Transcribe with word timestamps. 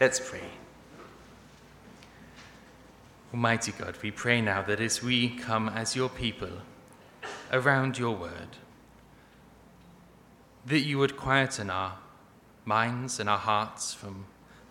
Let's 0.00 0.20
pray. 0.20 0.48
Almighty 3.34 3.72
God, 3.72 3.98
we 4.00 4.12
pray 4.12 4.40
now 4.40 4.62
that 4.62 4.78
as 4.78 5.02
we 5.02 5.30
come 5.30 5.68
as 5.68 5.96
your 5.96 6.08
people 6.08 6.62
around 7.52 7.98
your 7.98 8.14
word, 8.14 8.58
that 10.64 10.80
you 10.80 10.98
would 10.98 11.16
quieten 11.16 11.68
our 11.68 11.98
minds 12.64 13.18
and 13.18 13.28
our 13.28 13.38
hearts 13.38 13.92
from 13.92 14.26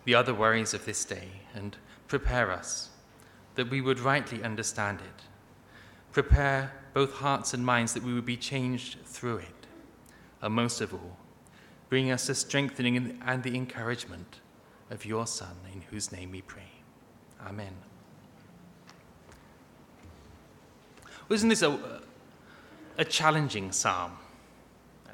the 0.06 0.14
other 0.14 0.32
worries 0.32 0.72
of 0.72 0.86
this 0.86 1.04
day 1.04 1.28
and 1.54 1.76
prepare 2.06 2.50
us 2.50 2.88
that 3.54 3.68
we 3.68 3.82
would 3.82 4.00
rightly 4.00 4.42
understand 4.42 5.00
it. 5.00 5.24
Prepare 6.10 6.72
both 6.94 7.12
hearts 7.12 7.52
and 7.52 7.66
minds 7.66 7.92
that 7.92 8.02
we 8.02 8.14
would 8.14 8.24
be 8.24 8.38
changed 8.38 8.96
through 9.04 9.36
it. 9.36 9.66
And 10.40 10.54
most 10.54 10.80
of 10.80 10.94
all, 10.94 11.18
bring 11.90 12.10
us 12.10 12.28
the 12.28 12.34
strengthening 12.34 13.20
and 13.26 13.42
the 13.42 13.54
encouragement 13.54 14.40
of 14.90 15.04
your 15.04 15.26
Son, 15.26 15.54
in 15.72 15.80
whose 15.90 16.12
name 16.12 16.30
we 16.30 16.42
pray. 16.42 16.70
Amen. 17.46 17.72
Isn't 21.30 21.48
this 21.48 21.62
a, 21.62 22.00
a 22.96 23.04
challenging 23.04 23.70
psalm? 23.70 24.12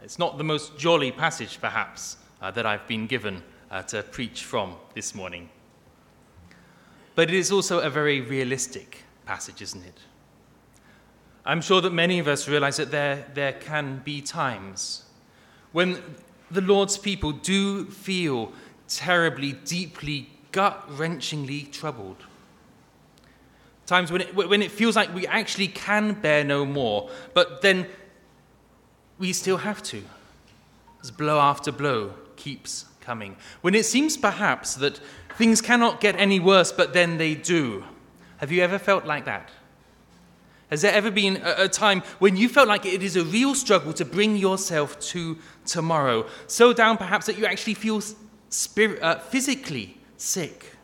It's 0.03 0.19
not 0.19 0.39
the 0.39 0.45
most 0.45 0.79
jolly 0.79 1.11
passage, 1.11 1.61
perhaps, 1.61 2.19
uh, 2.41 2.51
that 2.53 2.67
I've 2.67 2.87
been 2.87 3.07
given 3.07 3.43
uh, 3.71 3.83
to 3.83 4.03
preach 4.03 4.45
from 4.45 4.77
this 4.95 5.15
morning. 5.15 5.49
But 7.15 7.29
it 7.31 7.35
is 7.35 7.51
also 7.51 7.81
a 7.81 7.91
very 7.91 8.21
realistic 8.21 9.03
passage, 9.27 9.63
isn't 9.63 9.85
it? 9.85 9.99
I'm 11.45 11.61
sure 11.61 11.81
that 11.81 11.93
many 11.93 12.19
of 12.19 12.29
us 12.29 12.49
realize 12.49 12.77
that 12.77 12.91
there, 12.91 13.27
there 13.35 13.53
can 13.53 14.01
be 14.05 14.21
times 14.21 15.05
when 15.73 16.01
the 16.51 16.61
Lord's 16.61 16.97
people 16.97 17.33
do 17.33 17.87
feel 17.87 18.53
terribly, 18.89 19.53
deeply, 19.53 20.29
gut 20.53 20.89
wrenchingly 20.91 21.71
troubled. 21.71 22.17
Times 23.87 24.11
when 24.11 24.23
it, 24.23 24.35
when 24.35 24.63
it 24.63 24.71
feels 24.71 24.97
like 24.97 25.15
we 25.15 25.27
actually 25.27 25.69
can 25.69 26.15
bear 26.15 26.43
no 26.43 26.65
more, 26.65 27.11
but 27.35 27.61
then 27.61 27.87
we 29.19 29.33
still 29.33 29.59
have 29.59 29.83
to, 29.83 30.03
as 31.03 31.11
blow 31.11 31.39
after 31.39 31.71
blow 31.71 32.15
keeps 32.37 32.87
coming. 33.01 33.37
When 33.61 33.75
it 33.75 33.85
seems 33.85 34.17
perhaps 34.17 34.75
that 34.77 35.01
things 35.37 35.61
cannot 35.61 36.01
get 36.01 36.17
any 36.17 36.41
worse, 36.41 36.73
but 36.73 36.93
then 36.93 37.19
they 37.19 37.35
do. 37.35 37.85
Have 38.39 38.51
you 38.51 38.63
ever 38.63 38.79
felt 38.79 39.05
like 39.05 39.27
that? 39.27 39.51
Has 40.71 40.83
there 40.83 40.93
ever 40.93 41.11
been 41.11 41.37
a, 41.45 41.65
a, 41.65 41.69
time 41.69 42.01
when 42.19 42.37
you 42.37 42.49
felt 42.49 42.69
like 42.69 42.87
it 42.87 43.03
is 43.03 43.17
a 43.17 43.25
real 43.25 43.55
struggle 43.55 43.93
to 43.93 44.05
bring 44.05 44.37
yourself 44.37 44.99
to 45.01 45.39
tomorrow? 45.67 46.27
So 46.47 46.73
down 46.73 46.97
perhaps 46.97 47.27
that 47.27 47.39
you 47.39 47.47
actually 47.47 47.75
feel 47.75 48.01
spirit, 48.55 49.03
uh, 49.03 49.19
physically 49.19 49.99
sick, 50.17 50.77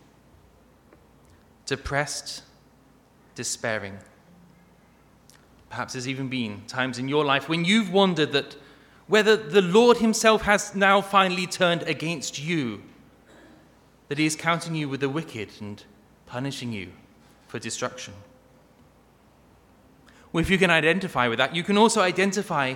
depressed, 1.67 2.43
despairing. 3.35 3.99
Perhaps 5.69 5.93
there's 5.93 6.09
even 6.09 6.29
been 6.29 6.63
times 6.67 6.99
in 6.99 7.09
your 7.09 7.25
life 7.25 7.49
when 7.49 7.65
you've 7.65 7.93
wondered 7.93 8.33
that 8.33 8.57
whether 9.07 9.37
the 9.37 9.63
Lord 9.63 9.99
Himself 9.99 10.43
has 10.43 10.75
now 10.75 11.01
finally 11.01 11.47
turned 11.47 11.83
against 11.85 12.43
you, 12.43 12.83
that 14.09 14.19
He 14.19 14.27
is 14.27 14.35
counting 14.35 14.75
you 14.75 14.89
with 14.89 15.01
the 15.01 15.09
wicked 15.09 15.51
and 15.61 15.83
punishing 16.27 16.73
you 16.73 16.89
for 17.47 17.61
destruction. 17.61 18.15
Well, 20.33 20.43
if 20.43 20.51
you 20.51 20.59
can 20.59 20.71
identify 20.71 21.29
with 21.29 21.39
that, 21.39 21.55
you 21.55 21.63
can 21.63 21.77
also 21.77 22.01
identify 22.01 22.75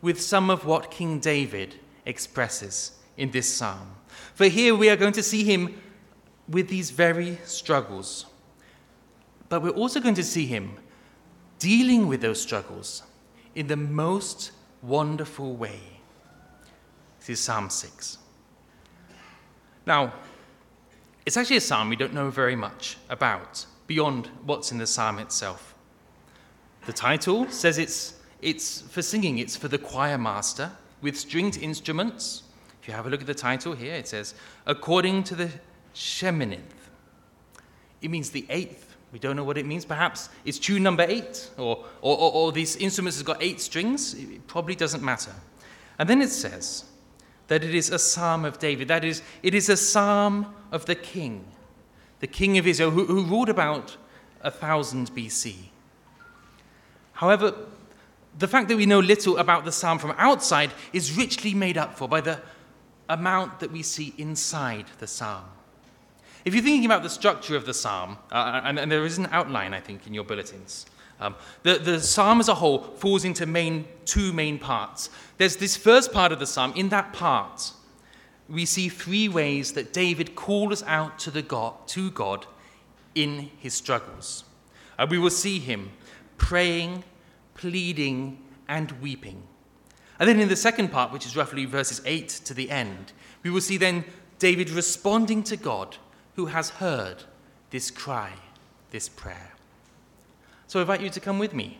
with 0.00 0.20
some 0.20 0.50
of 0.50 0.64
what 0.64 0.90
King 0.90 1.20
David 1.20 1.76
expresses 2.04 2.92
in 3.16 3.30
this 3.30 3.52
psalm. 3.52 3.96
For 4.34 4.46
here 4.46 4.74
we 4.74 4.88
are 4.88 4.96
going 4.96 5.12
to 5.12 5.22
see 5.22 5.44
him 5.44 5.80
with 6.48 6.68
these 6.68 6.90
very 6.90 7.38
struggles. 7.44 8.26
But 9.48 9.62
we're 9.62 9.70
also 9.70 10.00
going 10.00 10.14
to 10.14 10.24
see 10.24 10.46
him 10.46 10.76
dealing 11.58 12.08
with 12.08 12.20
those 12.20 12.40
struggles 12.40 13.02
in 13.54 13.66
the 13.66 13.76
most 13.76 14.52
wonderful 14.82 15.54
way. 15.54 15.80
This 17.20 17.38
is 17.38 17.40
Psalm 17.40 17.70
6. 17.70 18.18
Now, 19.86 20.12
it's 21.24 21.36
actually 21.36 21.56
a 21.56 21.60
psalm 21.60 21.88
we 21.88 21.96
don't 21.96 22.14
know 22.14 22.30
very 22.30 22.56
much 22.56 22.96
about 23.08 23.66
beyond 23.86 24.28
what's 24.44 24.72
in 24.72 24.78
the 24.78 24.86
psalm 24.86 25.18
itself. 25.18 25.74
The 26.86 26.92
title 26.92 27.48
says 27.48 27.78
it's, 27.78 28.14
it's 28.40 28.80
for 28.80 29.02
singing, 29.02 29.38
it's 29.38 29.56
for 29.56 29.68
the 29.68 29.78
choir 29.78 30.18
master 30.18 30.72
with 31.00 31.16
stringed 31.16 31.58
instruments. 31.58 32.42
If 32.82 32.88
you 32.88 32.94
have 32.94 33.06
a 33.06 33.10
look 33.10 33.20
at 33.20 33.28
the 33.28 33.34
title 33.34 33.74
here, 33.74 33.94
it 33.94 34.08
says, 34.08 34.34
according 34.66 35.22
to 35.24 35.36
the 35.36 35.50
Sheminith. 35.94 36.58
It 38.00 38.10
means 38.10 38.30
the 38.30 38.44
eighth. 38.50 38.96
We 39.12 39.20
don't 39.20 39.36
know 39.36 39.44
what 39.44 39.56
it 39.56 39.66
means. 39.66 39.84
Perhaps 39.84 40.30
it's 40.44 40.58
tune 40.58 40.82
number 40.82 41.04
eight, 41.08 41.48
or, 41.56 41.84
or, 42.00 42.18
or, 42.18 42.32
or 42.32 42.52
these 42.52 42.74
instruments 42.76 43.18
have 43.18 43.26
got 43.26 43.40
eight 43.40 43.60
strings. 43.60 44.14
It 44.14 44.48
probably 44.48 44.74
doesn't 44.74 45.02
matter. 45.02 45.30
And 45.96 46.08
then 46.08 46.20
it 46.20 46.30
says 46.30 46.84
that 47.46 47.62
it 47.62 47.72
is 47.72 47.90
a 47.90 48.00
psalm 48.00 48.44
of 48.44 48.58
David. 48.58 48.88
That 48.88 49.04
is, 49.04 49.22
it 49.44 49.54
is 49.54 49.68
a 49.68 49.76
psalm 49.76 50.52
of 50.72 50.86
the 50.86 50.96
king, 50.96 51.44
the 52.18 52.26
king 52.26 52.58
of 52.58 52.66
Israel, 52.66 52.90
who, 52.90 53.04
who 53.04 53.22
ruled 53.22 53.48
about 53.48 53.96
1000 54.40 55.14
BC. 55.14 55.54
However, 57.12 57.54
the 58.38 58.48
fact 58.48 58.66
that 58.68 58.76
we 58.76 58.86
know 58.86 58.98
little 58.98 59.36
about 59.36 59.64
the 59.64 59.70
psalm 59.70 60.00
from 60.00 60.14
outside 60.16 60.72
is 60.92 61.16
richly 61.16 61.54
made 61.54 61.78
up 61.78 61.96
for 61.96 62.08
by 62.08 62.20
the 62.20 62.40
amount 63.12 63.60
that 63.60 63.70
we 63.70 63.82
see 63.82 64.14
inside 64.18 64.86
the 64.98 65.06
psalm. 65.06 65.44
If 66.44 66.54
you're 66.54 66.62
thinking 66.62 66.86
about 66.86 67.02
the 67.02 67.10
structure 67.10 67.56
of 67.56 67.66
the 67.66 67.74
psalm, 67.74 68.18
uh, 68.32 68.60
and, 68.64 68.78
and, 68.78 68.90
there 68.90 69.04
is 69.04 69.18
an 69.18 69.28
outline, 69.30 69.74
I 69.74 69.80
think, 69.80 70.06
in 70.06 70.14
your 70.14 70.24
bulletins, 70.24 70.86
um, 71.20 71.36
the, 71.62 71.78
the 71.78 72.00
psalm 72.00 72.40
as 72.40 72.48
a 72.48 72.54
whole 72.54 72.78
falls 72.78 73.24
into 73.24 73.46
main, 73.46 73.86
two 74.06 74.32
main 74.32 74.58
parts. 74.58 75.08
There's 75.38 75.56
this 75.56 75.76
first 75.76 76.12
part 76.12 76.32
of 76.32 76.40
the 76.40 76.46
psalm. 76.46 76.72
In 76.74 76.88
that 76.88 77.12
part, 77.12 77.72
we 78.48 78.64
see 78.64 78.88
three 78.88 79.28
ways 79.28 79.72
that 79.74 79.92
David 79.92 80.34
calls 80.34 80.82
out 80.82 81.20
to, 81.20 81.30
the 81.30 81.42
God, 81.42 81.74
to 81.88 82.10
God 82.10 82.46
in 83.14 83.50
his 83.58 83.74
struggles. 83.74 84.44
Uh, 84.98 85.06
we 85.08 85.18
will 85.18 85.30
see 85.30 85.60
him 85.60 85.92
praying, 86.38 87.04
pleading, 87.54 88.38
and 88.68 88.90
weeping. 89.00 89.44
And 90.22 90.28
then 90.28 90.38
in 90.38 90.48
the 90.48 90.54
second 90.54 90.92
part, 90.92 91.10
which 91.10 91.26
is 91.26 91.36
roughly 91.36 91.64
verses 91.64 92.00
8 92.06 92.28
to 92.44 92.54
the 92.54 92.70
end, 92.70 93.12
we 93.42 93.50
will 93.50 93.60
see 93.60 93.76
then 93.76 94.04
David 94.38 94.70
responding 94.70 95.42
to 95.42 95.56
God 95.56 95.96
who 96.36 96.46
has 96.46 96.70
heard 96.70 97.24
this 97.70 97.90
cry, 97.90 98.30
this 98.92 99.08
prayer. 99.08 99.50
So 100.68 100.78
I 100.78 100.82
invite 100.82 101.00
you 101.00 101.10
to 101.10 101.18
come 101.18 101.40
with 101.40 101.54
me 101.54 101.78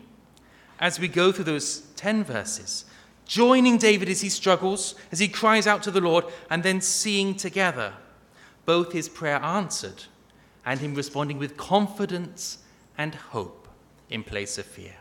as 0.77 0.99
we 0.99 1.07
go 1.07 1.31
through 1.31 1.45
those 1.45 1.83
10 1.95 2.25
verses, 2.25 2.83
joining 3.25 3.77
David 3.77 4.09
as 4.09 4.19
he 4.19 4.27
struggles, 4.27 4.95
as 5.13 5.19
he 5.19 5.29
cries 5.29 5.65
out 5.65 5.81
to 5.83 5.91
the 5.91 6.01
Lord, 6.01 6.25
and 6.49 6.63
then 6.63 6.81
seeing 6.81 7.35
together 7.35 7.93
both 8.65 8.91
his 8.91 9.07
prayer 9.07 9.41
answered 9.41 10.03
and 10.65 10.81
him 10.81 10.95
responding 10.95 11.37
with 11.37 11.55
confidence 11.55 12.57
and 12.97 13.15
hope 13.15 13.69
in 14.09 14.21
place 14.21 14.57
of 14.57 14.65
fear. 14.65 14.95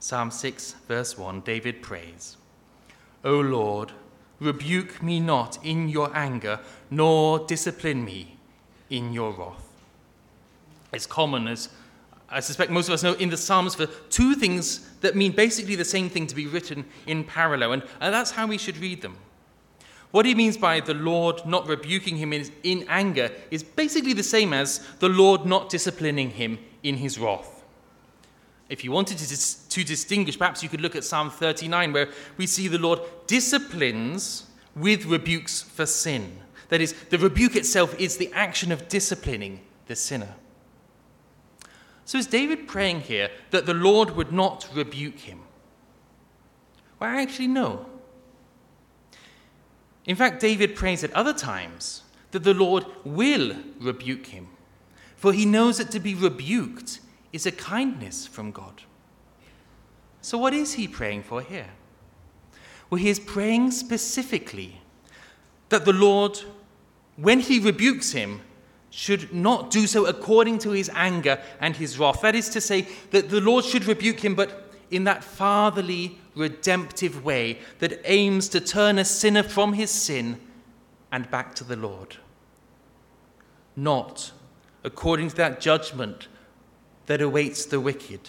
Psalm 0.00 0.30
6, 0.30 0.72
verse 0.88 1.18
1, 1.18 1.42
David 1.42 1.82
prays, 1.82 2.38
O 3.22 3.38
Lord, 3.38 3.92
rebuke 4.40 5.02
me 5.02 5.20
not 5.20 5.58
in 5.62 5.90
your 5.90 6.10
anger, 6.16 6.58
nor 6.90 7.40
discipline 7.40 8.02
me 8.02 8.38
in 8.88 9.12
your 9.12 9.32
wrath. 9.32 9.68
It's 10.94 11.06
common, 11.06 11.46
as 11.46 11.68
I 12.30 12.40
suspect 12.40 12.70
most 12.70 12.88
of 12.88 12.94
us 12.94 13.02
know, 13.02 13.12
in 13.12 13.28
the 13.28 13.36
Psalms 13.36 13.74
for 13.74 13.86
two 14.08 14.34
things 14.34 14.88
that 15.02 15.16
mean 15.16 15.32
basically 15.32 15.76
the 15.76 15.84
same 15.84 16.08
thing 16.08 16.26
to 16.28 16.34
be 16.34 16.46
written 16.46 16.86
in 17.06 17.22
parallel, 17.22 17.72
and, 17.72 17.82
and 18.00 18.14
that's 18.14 18.30
how 18.30 18.46
we 18.46 18.56
should 18.56 18.78
read 18.78 19.02
them. 19.02 19.18
What 20.12 20.24
he 20.24 20.34
means 20.34 20.56
by 20.56 20.80
the 20.80 20.94
Lord 20.94 21.44
not 21.44 21.68
rebuking 21.68 22.16
him 22.16 22.32
in, 22.32 22.50
in 22.62 22.86
anger 22.88 23.30
is 23.50 23.62
basically 23.62 24.14
the 24.14 24.22
same 24.22 24.54
as 24.54 24.78
the 24.98 25.10
Lord 25.10 25.44
not 25.44 25.68
disciplining 25.68 26.30
him 26.30 26.58
in 26.82 26.96
his 26.96 27.18
wrath. 27.18 27.59
If 28.70 28.84
you 28.84 28.92
wanted 28.92 29.18
to, 29.18 29.28
dis- 29.28 29.66
to 29.68 29.82
distinguish, 29.82 30.38
perhaps 30.38 30.62
you 30.62 30.68
could 30.68 30.80
look 30.80 30.94
at 30.94 31.02
Psalm 31.04 31.28
39, 31.28 31.92
where 31.92 32.08
we 32.36 32.46
see 32.46 32.68
the 32.68 32.78
Lord 32.78 33.00
disciplines 33.26 34.46
with 34.76 35.04
rebukes 35.06 35.60
for 35.60 35.84
sin. 35.86 36.38
That 36.68 36.80
is, 36.80 36.94
the 37.10 37.18
rebuke 37.18 37.56
itself 37.56 37.98
is 37.98 38.16
the 38.16 38.32
action 38.32 38.70
of 38.70 38.88
disciplining 38.88 39.60
the 39.86 39.96
sinner. 39.96 40.36
So 42.04 42.16
is 42.16 42.28
David 42.28 42.68
praying 42.68 43.00
here 43.00 43.30
that 43.50 43.66
the 43.66 43.74
Lord 43.74 44.12
would 44.12 44.32
not 44.32 44.68
rebuke 44.72 45.18
him? 45.18 45.40
Well, 47.00 47.10
actually, 47.10 47.48
no. 47.48 47.86
In 50.06 50.14
fact, 50.14 50.40
David 50.40 50.76
prays 50.76 51.02
at 51.02 51.12
other 51.12 51.34
times 51.34 52.02
that 52.30 52.44
the 52.44 52.54
Lord 52.54 52.86
will 53.04 53.56
rebuke 53.80 54.26
him, 54.26 54.46
for 55.16 55.32
he 55.32 55.44
knows 55.44 55.78
that 55.78 55.90
to 55.90 55.98
be 55.98 56.14
rebuked 56.14 57.00
is 57.32 57.46
a 57.46 57.52
kindness 57.52 58.26
from 58.26 58.50
God. 58.50 58.82
So, 60.22 60.36
what 60.36 60.52
is 60.52 60.74
he 60.74 60.86
praying 60.88 61.22
for 61.22 61.40
here? 61.40 61.70
Well, 62.88 62.98
he 62.98 63.08
is 63.08 63.20
praying 63.20 63.70
specifically 63.70 64.80
that 65.68 65.84
the 65.84 65.92
Lord 65.92 66.40
when 67.20 67.40
he 67.40 67.58
rebukes 67.58 68.12
him, 68.12 68.40
should 68.90 69.32
not 69.32 69.70
do 69.70 69.86
so 69.86 70.06
according 70.06 70.58
to 70.58 70.70
his 70.70 70.90
anger 70.94 71.38
and 71.60 71.76
his 71.76 71.98
wrath. 71.98 72.22
That 72.22 72.34
is 72.34 72.48
to 72.50 72.60
say, 72.60 72.88
that 73.10 73.28
the 73.28 73.40
Lord 73.40 73.64
should 73.64 73.84
rebuke 73.84 74.20
him, 74.20 74.34
but 74.34 74.72
in 74.90 75.04
that 75.04 75.22
fatherly, 75.22 76.18
redemptive 76.34 77.24
way 77.24 77.58
that 77.78 78.00
aims 78.04 78.48
to 78.48 78.60
turn 78.60 78.98
a 78.98 79.04
sinner 79.04 79.42
from 79.42 79.74
his 79.74 79.90
sin 79.90 80.40
and 81.12 81.30
back 81.30 81.54
to 81.56 81.64
the 81.64 81.76
Lord. 81.76 82.16
Not 83.76 84.32
according 84.82 85.28
to 85.30 85.36
that 85.36 85.60
judgment 85.60 86.26
that 87.10 87.20
awaits 87.20 87.64
the 87.64 87.80
wicked, 87.80 88.20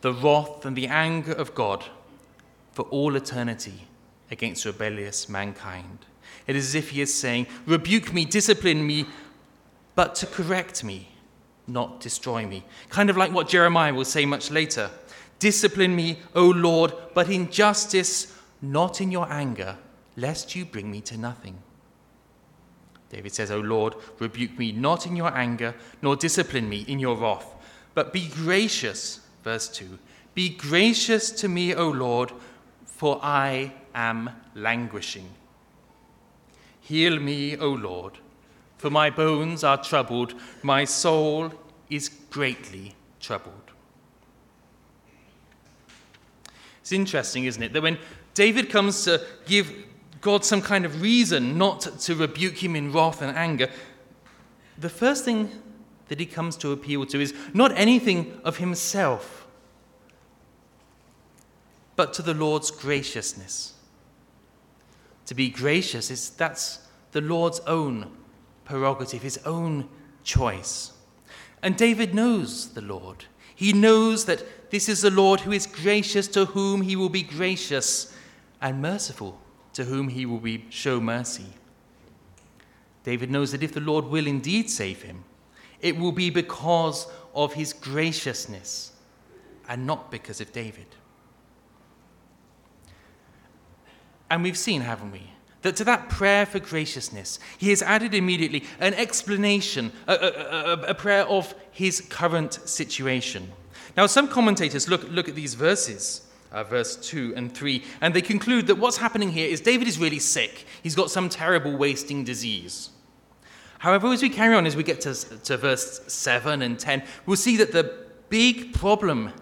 the 0.00 0.12
wrath 0.12 0.64
and 0.64 0.76
the 0.76 0.86
anger 0.86 1.32
of 1.32 1.52
God 1.52 1.84
for 2.70 2.82
all 2.90 3.16
eternity 3.16 3.88
against 4.30 4.64
rebellious 4.64 5.28
mankind. 5.28 5.98
It 6.46 6.54
is 6.54 6.66
as 6.68 6.74
if 6.76 6.90
he 6.90 7.00
is 7.00 7.12
saying, 7.12 7.48
Rebuke 7.66 8.12
me, 8.12 8.24
discipline 8.24 8.86
me, 8.86 9.06
but 9.96 10.14
to 10.14 10.26
correct 10.26 10.84
me, 10.84 11.08
not 11.66 11.98
destroy 11.98 12.46
me. 12.46 12.62
Kind 12.88 13.10
of 13.10 13.16
like 13.16 13.32
what 13.32 13.48
Jeremiah 13.48 13.92
will 13.92 14.04
say 14.04 14.26
much 14.26 14.52
later 14.52 14.88
Discipline 15.40 15.96
me, 15.96 16.20
O 16.36 16.44
Lord, 16.46 16.92
but 17.14 17.28
in 17.28 17.50
justice, 17.50 18.38
not 18.62 19.00
in 19.00 19.10
your 19.10 19.28
anger, 19.28 19.76
lest 20.16 20.54
you 20.54 20.64
bring 20.64 20.88
me 20.88 21.00
to 21.00 21.18
nothing. 21.18 21.58
David 23.10 23.32
says, 23.32 23.50
O 23.50 23.58
Lord, 23.58 23.94
rebuke 24.18 24.58
me 24.58 24.72
not 24.72 25.06
in 25.06 25.16
your 25.16 25.36
anger, 25.36 25.74
nor 26.02 26.16
discipline 26.16 26.68
me 26.68 26.84
in 26.88 26.98
your 26.98 27.16
wrath, 27.16 27.55
but 27.96 28.12
be 28.12 28.28
gracious, 28.28 29.20
verse 29.42 29.70
2, 29.70 29.98
be 30.34 30.50
gracious 30.50 31.30
to 31.30 31.48
me, 31.48 31.74
O 31.74 31.88
Lord, 31.88 32.30
for 32.84 33.18
I 33.22 33.72
am 33.94 34.28
languishing. 34.54 35.30
Heal 36.82 37.18
me, 37.18 37.56
O 37.56 37.70
Lord, 37.70 38.18
for 38.76 38.90
my 38.90 39.08
bones 39.08 39.64
are 39.64 39.82
troubled, 39.82 40.34
my 40.62 40.84
soul 40.84 41.50
is 41.88 42.10
greatly 42.28 42.94
troubled. 43.18 43.54
It's 46.82 46.92
interesting, 46.92 47.46
isn't 47.46 47.62
it, 47.62 47.72
that 47.72 47.82
when 47.82 47.96
David 48.34 48.68
comes 48.68 49.04
to 49.04 49.24
give 49.46 49.72
God 50.20 50.44
some 50.44 50.60
kind 50.60 50.84
of 50.84 51.00
reason 51.00 51.56
not 51.56 51.80
to 52.00 52.14
rebuke 52.14 52.62
him 52.62 52.76
in 52.76 52.92
wrath 52.92 53.22
and 53.22 53.34
anger, 53.34 53.70
the 54.76 54.90
first 54.90 55.24
thing 55.24 55.50
that 56.08 56.20
he 56.20 56.26
comes 56.26 56.56
to 56.56 56.72
appeal 56.72 57.04
to 57.06 57.20
is 57.20 57.34
not 57.52 57.72
anything 57.76 58.40
of 58.44 58.58
himself, 58.58 59.46
but 61.96 62.12
to 62.14 62.22
the 62.22 62.34
Lord's 62.34 62.70
graciousness. 62.70 63.74
To 65.26 65.34
be 65.34 65.48
gracious 65.48 66.10
is 66.10 66.30
that's 66.30 66.80
the 67.12 67.20
Lord's 67.20 67.60
own 67.60 68.10
prerogative, 68.64 69.22
his 69.22 69.38
own 69.38 69.88
choice. 70.22 70.92
And 71.62 71.76
David 71.76 72.14
knows 72.14 72.74
the 72.74 72.82
Lord. 72.82 73.24
He 73.54 73.72
knows 73.72 74.26
that 74.26 74.70
this 74.70 74.88
is 74.88 75.00
the 75.00 75.10
Lord 75.10 75.40
who 75.40 75.52
is 75.52 75.66
gracious 75.66 76.28
to 76.28 76.44
whom 76.44 76.82
he 76.82 76.94
will 76.94 77.08
be 77.08 77.22
gracious 77.22 78.14
and 78.60 78.82
merciful 78.82 79.40
to 79.72 79.84
whom 79.84 80.08
he 80.08 80.26
will 80.26 80.38
be, 80.38 80.64
show 80.70 81.00
mercy. 81.00 81.46
David 83.04 83.30
knows 83.30 83.52
that 83.52 83.62
if 83.62 83.72
the 83.72 83.80
Lord 83.80 84.06
will 84.06 84.26
indeed 84.26 84.68
save 84.68 85.02
him, 85.02 85.24
it 85.80 85.96
will 85.96 86.12
be 86.12 86.30
because 86.30 87.06
of 87.34 87.54
his 87.54 87.72
graciousness 87.72 88.92
and 89.68 89.86
not 89.86 90.10
because 90.10 90.40
of 90.40 90.52
David. 90.52 90.86
And 94.30 94.42
we've 94.42 94.58
seen, 94.58 94.80
haven't 94.80 95.12
we, 95.12 95.30
that 95.62 95.76
to 95.76 95.84
that 95.84 96.08
prayer 96.08 96.46
for 96.46 96.58
graciousness, 96.58 97.38
he 97.58 97.70
has 97.70 97.82
added 97.82 98.14
immediately 98.14 98.64
an 98.80 98.94
explanation, 98.94 99.92
a, 100.06 100.14
a, 100.14 100.26
a, 100.26 100.72
a 100.88 100.94
prayer 100.94 101.26
of 101.26 101.54
his 101.70 102.00
current 102.00 102.54
situation. 102.54 103.52
Now, 103.96 104.06
some 104.06 104.28
commentators 104.28 104.88
look, 104.88 105.08
look 105.10 105.28
at 105.28 105.34
these 105.34 105.54
verses. 105.54 106.22
Uh, 106.52 106.62
verse 106.62 106.96
2 106.96 107.34
and 107.36 107.52
3, 107.52 107.82
and 108.00 108.14
they 108.14 108.22
conclude 108.22 108.68
that 108.68 108.76
what's 108.76 108.96
happening 108.96 109.30
here 109.30 109.48
is 109.48 109.60
David 109.60 109.88
is 109.88 109.98
really 109.98 110.20
sick. 110.20 110.64
He's 110.80 110.94
got 110.94 111.10
some 111.10 111.28
terrible 111.28 111.76
wasting 111.76 112.22
disease. 112.22 112.90
However, 113.78 114.08
as 114.08 114.22
we 114.22 114.30
carry 114.30 114.54
on, 114.54 114.66
as 114.66 114.76
we 114.76 114.82
get 114.82 115.00
to, 115.02 115.14
to 115.14 115.56
verse 115.56 116.00
7 116.06 116.62
and 116.62 116.78
10, 116.78 117.02
we'll 117.26 117.36
see 117.36 117.56
that 117.58 117.72
the 117.72 118.06
big 118.28 118.72
problem 118.72 119.32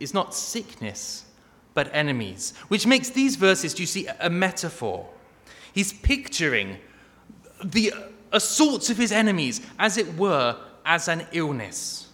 is 0.00 0.12
not 0.12 0.34
sickness, 0.34 1.24
but 1.74 1.88
enemies, 1.94 2.54
which 2.68 2.86
makes 2.86 3.10
these 3.10 3.36
verses, 3.36 3.74
do 3.74 3.82
you 3.82 3.86
see, 3.86 4.06
a 4.20 4.30
metaphor. 4.30 5.08
He's 5.72 5.92
picturing 5.92 6.78
the 7.62 7.92
assaults 8.32 8.90
of 8.90 8.96
his 8.96 9.12
enemies, 9.12 9.60
as 9.78 9.96
it 9.96 10.16
were, 10.16 10.56
as 10.84 11.08
an 11.08 11.26
illness, 11.32 12.08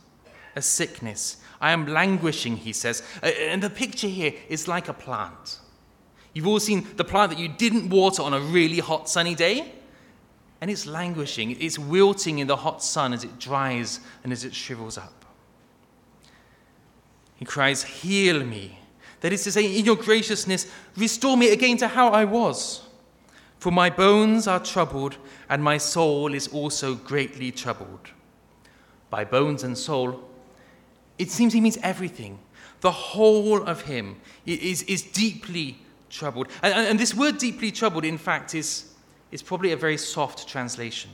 a 0.57 0.63
sickness. 0.63 1.37
I 1.61 1.71
am 1.71 1.87
languishing, 1.87 2.57
he 2.57 2.73
says. 2.73 3.03
Uh, 3.23 3.27
and 3.27 3.63
the 3.63 3.71
picture 3.71 4.09
here 4.09 4.35
is 4.49 4.67
like 4.67 4.89
a 4.89 4.93
plant. 4.93 5.61
You've 6.35 6.47
all 6.47 6.61
seen 6.61 6.87
the 6.97 7.05
plant 7.05 7.31
that 7.31 7.39
you 7.39 7.49
didn't 7.49 7.89
water 7.89 8.23
on 8.23 8.35
a 8.35 8.41
really 8.41 8.79
hot 8.79 9.09
sunny 9.09 9.35
day, 9.35 9.73
and 10.63 10.71
it's 10.71 10.87
languishing, 10.87 11.61
it's 11.61 11.77
wilting 11.77 12.39
in 12.39 12.47
the 12.47 12.55
hot 12.55 12.85
sun 12.85 13.13
as 13.13 13.25
it 13.25 13.37
dries 13.41 13.99
and 14.23 14.33
as 14.33 14.45
it 14.45 14.55
shrivels 14.55 14.97
up. 14.97 15.25
He 17.35 17.45
cries, 17.45 17.83
Heal 17.83 18.45
me. 18.45 18.79
That 19.23 19.33
is 19.33 19.43
to 19.43 19.51
say, 19.51 19.77
in 19.77 19.85
your 19.85 19.97
graciousness, 19.97 20.71
restore 20.97 21.37
me 21.37 21.53
again 21.53 21.79
to 21.79 21.89
how 21.89 22.11
I 22.11 22.25
was. 22.25 22.83
For 23.59 23.73
my 23.73 23.91
bones 23.91 24.47
are 24.47 24.61
troubled, 24.61 25.17
and 25.49 25.65
my 25.65 25.79
soul 25.79 26.33
is 26.33 26.47
also 26.47 26.95
greatly 26.95 27.51
troubled. 27.51 28.11
By 29.11 29.25
bones 29.25 29.65
and 29.65 29.77
soul, 29.77 30.23
it 31.19 31.33
seems 31.33 31.55
he 31.55 31.61
means 31.61 31.79
everything. 31.83 32.39
The 32.83 32.93
whole 32.93 33.65
of 33.65 33.83
him 33.83 34.21
is, 34.47 34.83
is 34.83 35.03
deeply 35.03 35.79
troubled. 36.09 36.47
And, 36.63 36.73
and, 36.73 37.01
this 37.01 37.15
word 37.15 37.39
deeply 37.39 37.73
troubled, 37.73 38.05
in 38.05 38.17
fact, 38.17 38.55
is, 38.55 38.92
is 39.33 39.43
probably 39.43 39.73
a 39.73 39.77
very 39.77 39.97
soft 39.97 40.47
translation. 40.47 41.11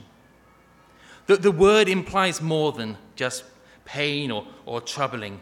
The, 1.26 1.36
the 1.36 1.52
word 1.52 1.88
implies 1.88 2.42
more 2.42 2.72
than 2.72 2.98
just 3.16 3.44
pain 3.86 4.30
or, 4.30 4.46
or 4.66 4.82
troubling. 4.82 5.40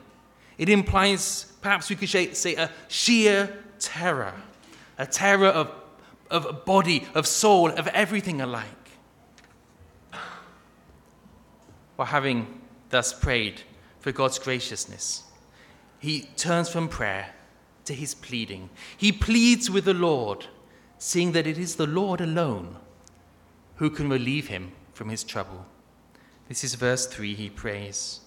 It 0.59 0.69
implies, 0.69 1.53
perhaps 1.61 1.91
we 1.91 1.97
could 1.97 2.09
say, 2.09 2.55
a 2.55 2.71
sheer 2.89 3.65
terror, 3.79 4.35
a 4.99 5.07
terror 5.07 5.49
of 5.49 5.73
of 6.31 6.65
body, 6.65 7.07
of 7.15 7.27
soul, 7.27 7.71
of 7.71 7.87
everything 7.89 8.41
alike. 8.41 8.67
While 11.97 12.09
having 12.09 12.61
thus 12.91 13.13
prayed 13.13 13.63
for 14.01 14.13
God's 14.13 14.39
graciousness, 14.39 15.23
he 15.99 16.23
turns 16.37 16.69
from 16.69 16.89
prayer 16.89 17.35
to 17.85 17.95
his 17.95 18.15
pleading. 18.15 18.69
He 18.97 19.13
pleads 19.13 19.71
with 19.71 19.85
the 19.85 19.95
Lord, 19.95 20.47
seeing 20.99 21.33
that 21.33 21.47
it 21.47 21.59
is 21.59 21.77
the 21.77 21.87
Lord 21.87 22.21
alone 22.21 22.77
who 23.77 23.91
can 23.91 24.09
relieve 24.09 24.49
him 24.49 24.73
from 24.93 25.09
his 25.09 25.23
trouble. 25.23 25.67
This 26.49 26.65
is 26.65 26.75
verse 26.75 27.07
3, 27.07 27.35
he 27.35 27.51
prays. 27.51 28.21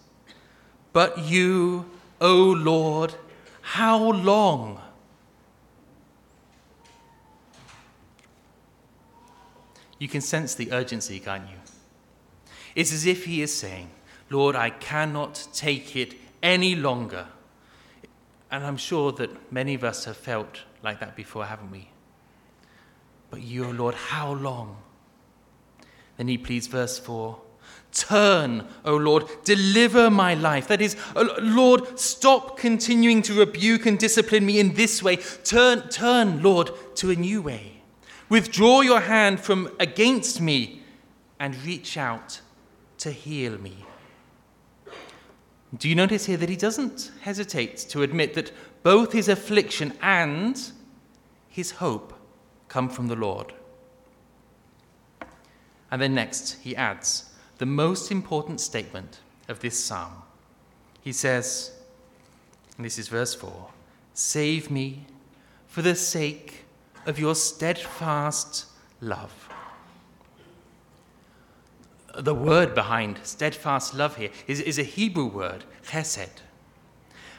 But 0.94 1.20
you, 1.20 1.90
O 2.20 2.36
Lord, 2.36 3.16
how 3.62 4.12
long? 4.12 4.82
You 9.98 10.08
can 10.08 10.22
sense 10.22 10.56
the 10.56 10.72
urgency, 10.72 11.20
can't 11.20 11.50
you? 11.50 11.58
It's 12.76 12.94
as 12.94 13.06
if 13.06 13.26
he 13.26 13.42
is 13.42 13.54
saying, 13.54 13.90
Lord, 14.30 14.56
I 14.56 14.70
cannot 14.70 15.48
take 15.54 15.96
it 15.96 16.16
any 16.42 16.76
longer. 16.76 17.28
And 18.52 18.64
I'm 18.64 18.78
sure 18.78 19.12
that 19.14 19.52
many 19.52 19.74
of 19.74 19.84
us 19.84 20.06
have 20.06 20.18
felt 20.18 20.62
like 20.84 21.00
that 21.00 21.16
before, 21.16 21.46
haven't 21.46 21.72
we? 21.72 21.90
But 23.30 23.42
you, 23.42 23.66
O 23.66 23.72
Lord, 23.72 23.96
how 23.96 24.34
long? 24.34 24.78
Then 26.18 26.28
he 26.28 26.38
pleads, 26.38 26.68
verse 26.68 27.00
4 27.00 27.40
Turn, 27.92 28.68
O 28.86 28.96
Lord, 28.96 29.26
deliver 29.44 30.12
my 30.12 30.36
life. 30.36 30.68
That 30.68 30.82
is, 30.82 30.96
Lord, 31.16 32.00
stop 32.00 32.58
continuing 32.58 33.24
to 33.24 33.34
rebuke 33.34 33.88
and 33.88 33.98
discipline 33.98 34.46
me 34.46 34.60
in 34.60 34.76
this 34.76 35.02
way. 35.02 35.16
Turn, 35.16 35.90
turn, 35.90 36.44
Lord, 36.44 36.72
to 36.96 37.10
a 37.10 37.16
new 37.16 37.42
way. 37.42 37.82
Withdraw 38.30 38.82
your 38.82 39.00
hand 39.00 39.40
from 39.40 39.72
against 39.80 40.40
me 40.40 40.84
and 41.40 41.56
reach 41.64 41.98
out 41.98 42.42
to 43.00 43.12
heal 43.12 43.58
me. 43.58 43.86
Do 45.76 45.90
you 45.90 45.96
notice 45.96 46.26
here 46.26 46.38
that 46.38 46.50
he 46.50 46.56
doesn't 46.56 47.12
hesitate 47.22 47.78
to 47.90 48.04
admit 48.04 48.36
that 48.36 48.52
both 48.84 49.14
his 49.14 49.30
affliction 49.30 49.94
and 50.02 50.60
his 51.48 51.72
hope 51.72 52.14
come 52.70 52.90
from 52.90 53.08
the 53.08 53.16
Lord? 53.16 53.54
And 55.92 56.02
then 56.02 56.14
next, 56.14 56.58
he 56.62 56.76
adds 56.76 57.32
the 57.58 57.66
most 57.66 58.12
important 58.12 58.62
statement 58.62 59.20
of 59.48 59.60
this 59.60 59.84
psalm. 59.84 60.14
He 61.02 61.12
says, 61.12 61.72
and 62.78 62.86
this 62.86 62.98
is 62.98 63.10
verse 63.10 63.34
4 63.36 63.70
Save 64.14 64.72
me 64.72 65.06
for 65.68 65.82
the 65.82 65.96
sake 65.96 66.66
of 67.06 67.20
your 67.20 67.36
steadfast 67.36 68.66
love. 69.02 69.50
The 72.18 72.34
word 72.34 72.74
behind 72.74 73.20
steadfast 73.24 73.94
love 73.94 74.18
here 74.18 74.30
is, 74.48 74.60
is 74.62 74.80
a 74.80 74.84
Hebrew 74.84 75.28
word, 75.28 75.64
chesed. 75.86 76.42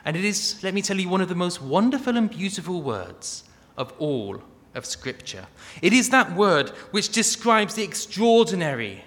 And 0.04 0.16
it 0.16 0.24
is, 0.24 0.62
let 0.62 0.74
me 0.74 0.80
tell 0.82 0.98
you, 0.98 1.08
one 1.08 1.20
of 1.20 1.28
the 1.28 1.34
most 1.34 1.60
wonderful 1.60 2.16
and 2.16 2.30
beautiful 2.30 2.80
words 2.82 3.44
of 3.76 3.92
all 3.98 4.42
of 4.74 4.86
Scripture. 4.86 5.46
It 5.82 5.92
is 5.92 6.10
that 6.10 6.34
word 6.34 6.70
which 6.90 7.10
describes 7.10 7.74
the 7.74 7.82
extraordinary, 7.82 9.04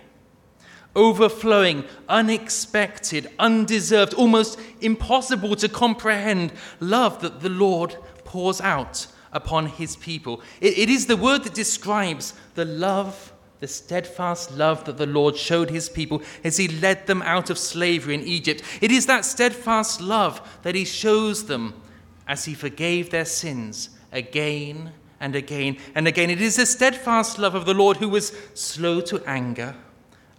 overflowing, 0.95 1.85
unexpected, 2.09 3.29
undeserved, 3.39 4.13
almost 4.13 4.59
impossible 4.81 5.55
to 5.55 5.69
comprehend 5.69 6.51
love 6.79 7.21
that 7.21 7.41
the 7.41 7.49
Lord 7.49 7.95
pours 8.25 8.61
out 8.61 9.07
upon 9.31 9.65
his 9.65 9.95
people. 9.95 10.41
it, 10.61 10.77
it 10.77 10.89
is 10.89 11.07
the 11.07 11.17
word 11.17 11.43
that 11.43 11.53
describes 11.53 12.33
the 12.55 12.65
love 12.65 13.33
the 13.63 13.67
steadfast 13.69 14.51
love 14.57 14.83
that 14.83 14.97
the 14.97 15.05
Lord 15.05 15.37
showed 15.37 15.69
his 15.69 15.87
people 15.87 16.21
as 16.43 16.57
he 16.57 16.67
led 16.67 17.07
them 17.07 17.21
out 17.21 17.49
of 17.49 17.57
slavery 17.57 18.13
in 18.13 18.21
Egypt. 18.23 18.61
It 18.81 18.91
is 18.91 19.05
that 19.05 19.23
steadfast 19.23 20.01
love 20.01 20.59
that 20.63 20.75
he 20.75 20.83
shows 20.83 21.45
them 21.45 21.81
as 22.27 22.43
he 22.43 22.55
forgave 22.55 23.09
their 23.09 23.23
sins 23.23 23.91
again 24.11 24.91
and 25.23 25.35
again 25.35 25.77
and 25.95 26.07
again. 26.07 26.29
It 26.29 26.41
is 26.41 26.57
the 26.57 26.65
steadfast 26.65 27.39
love 27.39 27.55
of 27.55 27.65
the 27.65 27.73
Lord 27.73 27.97
who 27.97 28.09
was 28.09 28.33
slow 28.53 28.99
to 29.01 29.23
anger 29.25 29.73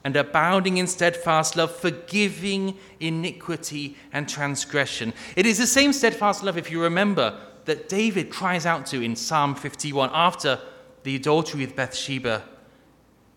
and 0.04 0.14
abounding 0.14 0.76
in 0.76 0.86
steadfast 0.86 1.56
love, 1.56 1.74
forgiving 1.74 2.76
iniquity 3.00 3.96
and 4.12 4.28
transgression. 4.28 5.14
It 5.34 5.46
is 5.46 5.56
the 5.56 5.66
same 5.66 5.94
steadfast 5.94 6.44
love, 6.44 6.58
if 6.58 6.70
you 6.70 6.82
remember, 6.82 7.40
that 7.64 7.88
David 7.88 8.30
cries 8.30 8.66
out 8.66 8.84
to 8.86 9.00
in 9.00 9.16
Psalm 9.16 9.54
51 9.54 10.10
after 10.12 10.60
the 11.02 11.16
adultery 11.16 11.60
with 11.60 11.74
Bathsheba 11.74 12.42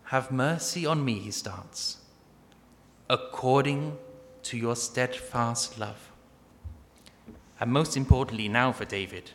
have 0.04 0.30
mercy 0.30 0.84
on 0.84 1.04
me, 1.04 1.18
he 1.18 1.30
starts, 1.30 1.98
according 3.08 3.96
to 4.42 4.58
your 4.58 4.76
steadfast 4.76 5.78
love. 5.78 6.12
And 7.60 7.72
most 7.72 7.96
importantly, 7.96 8.48
now 8.48 8.72
for 8.72 8.84
David, 8.84 9.30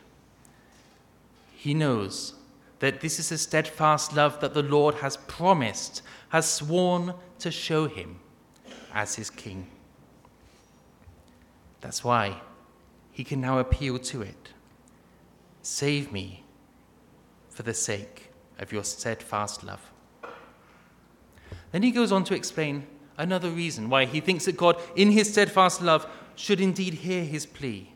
he 1.63 1.73
knows 1.73 2.33
that 2.79 2.99
this 2.99 3.19
is 3.19 3.31
a 3.31 3.37
steadfast 3.37 4.13
love 4.13 4.41
that 4.41 4.53
the 4.53 4.61
Lord 4.61 4.95
has 4.95 5.15
promised, 5.15 6.01
has 6.27 6.45
sworn 6.45 7.13
to 7.39 7.51
show 7.51 7.87
him 7.87 8.19
as 8.93 9.15
his 9.15 9.29
king. 9.29 9.67
That's 11.79 12.03
why 12.03 12.41
he 13.13 13.23
can 13.23 13.39
now 13.39 13.59
appeal 13.59 13.97
to 13.97 14.23
it. 14.23 14.49
Save 15.61 16.11
me 16.11 16.43
for 17.49 17.63
the 17.63 17.73
sake 17.73 18.31
of 18.59 18.73
your 18.73 18.83
steadfast 18.83 19.63
love. 19.63 19.89
Then 21.71 21.81
he 21.81 21.91
goes 21.91 22.11
on 22.11 22.25
to 22.25 22.35
explain 22.35 22.85
another 23.17 23.49
reason 23.49 23.89
why 23.89 24.03
he 24.03 24.19
thinks 24.19 24.43
that 24.43 24.57
God, 24.57 24.81
in 24.97 25.11
his 25.11 25.31
steadfast 25.31 25.81
love, 25.81 26.05
should 26.35 26.59
indeed 26.59 26.95
hear 26.95 27.23
his 27.23 27.45
plea. 27.45 27.93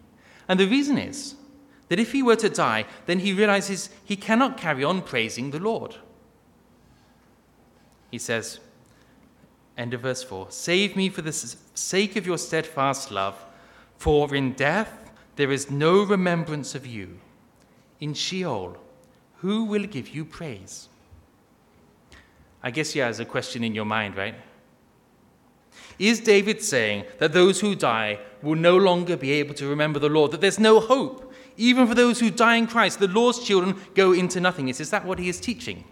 And 0.48 0.58
the 0.58 0.68
reason 0.68 0.98
is 0.98 1.36
that 1.90 2.00
if 2.00 2.12
he 2.12 2.22
were 2.22 2.36
to 2.36 2.50
die, 2.50 2.86
then 3.06 3.20
he 3.20 3.34
realizes 3.34 3.90
he 4.04 4.16
cannot 4.16 4.58
carry 4.58 4.84
on 4.84 5.02
praising 5.02 5.52
the 5.52 5.60
Lord. 5.60 5.96
He 8.12 8.18
says, 8.18 8.60
end 9.78 9.94
of 9.94 10.02
verse 10.02 10.24
4 10.24 10.48
Save 10.50 10.96
me 10.96 11.10
for 11.10 11.22
the 11.22 11.32
sake 11.32 12.16
of 12.16 12.26
your 12.26 12.38
steadfast 12.38 13.12
love, 13.12 13.46
for 13.98 14.34
in 14.34 14.54
death 14.54 15.12
there 15.36 15.52
is 15.52 15.72
no 15.72 16.04
remembrance 16.04 16.76
of 16.76 16.86
you. 16.86 17.20
In 18.00 18.14
Sheol, 18.14 18.78
who 19.38 19.66
will 19.66 19.86
give 19.86 20.10
you 20.10 20.26
praise? 20.26 20.90
I 22.62 22.72
guess 22.72 22.96
yeah, 22.96 23.06
has 23.06 23.20
a 23.20 23.26
question 23.26 23.64
in 23.64 23.76
your 23.76 23.86
mind, 23.86 24.16
right? 24.16 24.36
Is 26.00 26.20
David 26.20 26.62
saying 26.62 27.06
that 27.20 27.34
those 27.34 27.62
who 27.62 27.76
die 27.76 28.20
will 28.42 28.56
no 28.56 28.78
longer 28.78 29.18
be 29.18 29.32
able 29.32 29.56
to 29.56 29.68
remember 29.68 30.00
the 30.00 30.10
Lord, 30.10 30.32
that 30.32 30.42
there's 30.42 30.60
no 30.60 30.80
hope? 30.80 31.27
Even 31.58 31.88
for 31.88 31.96
those 31.96 32.20
who 32.20 32.30
die 32.30 32.56
in 32.56 32.68
Christ, 32.68 33.00
the 33.00 33.08
Lord's 33.08 33.44
children 33.44 33.80
go 33.96 34.14
into 34.14 34.40
nothingness. 34.40 34.80
Is 34.80 34.92
that 34.92 35.06
what 35.06 35.20
he 35.20 35.28
is 35.28 35.40
teaching? 35.40 35.84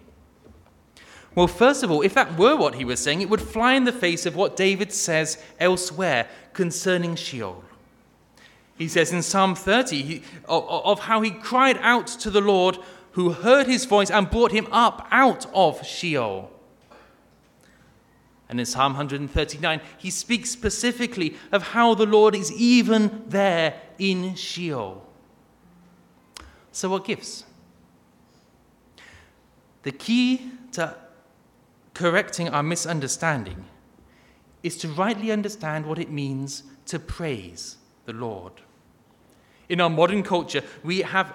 Well, 1.34 1.48
first 1.48 1.84
of 1.84 1.92
all, 1.92 2.02
if 2.02 2.14
that 2.14 2.38
were 2.38 2.56
what 2.56 2.76
he 2.76 2.86
was 2.86 3.02
saying, 3.02 3.22
it 3.22 3.30
would 3.30 3.42
fly 3.42 3.74
in 3.74 3.84
the 3.84 3.92
face 3.92 4.26
of 4.26 4.36
what 4.36 4.56
David 4.56 4.94
says 4.94 5.38
elsewhere 5.60 6.30
concerning 6.54 7.16
Sheol. 7.16 7.64
He 8.78 8.88
says 8.88 9.12
in 9.12 9.22
Psalm 9.22 9.56
30 9.56 10.22
of, 10.48 10.64
of 10.70 11.00
how 11.02 11.22
he 11.22 11.32
cried 11.32 11.78
out 11.82 12.08
to 12.08 12.30
the 12.30 12.42
Lord 12.42 12.78
who 13.12 13.32
heard 13.32 13.68
his 13.68 13.86
voice 13.86 14.12
and 14.12 14.30
brought 14.30 14.52
him 14.52 14.68
up 14.72 15.08
out 15.12 15.46
of 15.54 15.86
Sheol. 15.86 16.52
And 18.48 18.60
in 18.60 18.66
Psalm 18.66 18.94
139, 18.94 19.82
he 19.98 20.10
speaks 20.10 20.52
specifically 20.52 21.36
of 21.52 21.64
how 21.64 21.96
the 21.96 22.06
Lord 22.06 22.36
is 22.36 22.52
even 22.52 23.24
there 23.28 23.82
in 23.98 24.36
Sheol. 24.36 25.05
So, 26.76 26.90
what 26.90 27.06
gives? 27.06 27.46
The 29.84 29.94
key 29.94 30.52
to 30.74 30.94
correcting 31.94 32.50
our 32.50 32.64
misunderstanding 32.64 33.64
is 34.62 34.78
to 34.80 34.90
rightly 34.90 35.32
understand 35.32 35.86
what 35.86 36.00
it 36.00 36.12
means 36.12 36.64
to 36.88 37.00
praise 37.00 37.78
the 38.04 38.12
Lord. 38.12 38.52
In 39.70 39.80
our 39.80 39.90
modern 39.90 40.22
culture, 40.22 40.64
we 40.84 41.04
have 41.04 41.34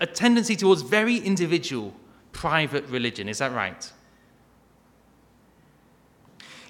a 0.00 0.06
tendency 0.06 0.56
towards 0.56 0.82
very 0.82 1.18
individual, 1.18 1.94
private 2.32 2.84
religion. 2.88 3.28
Is 3.28 3.38
that 3.38 3.52
right? 3.52 3.92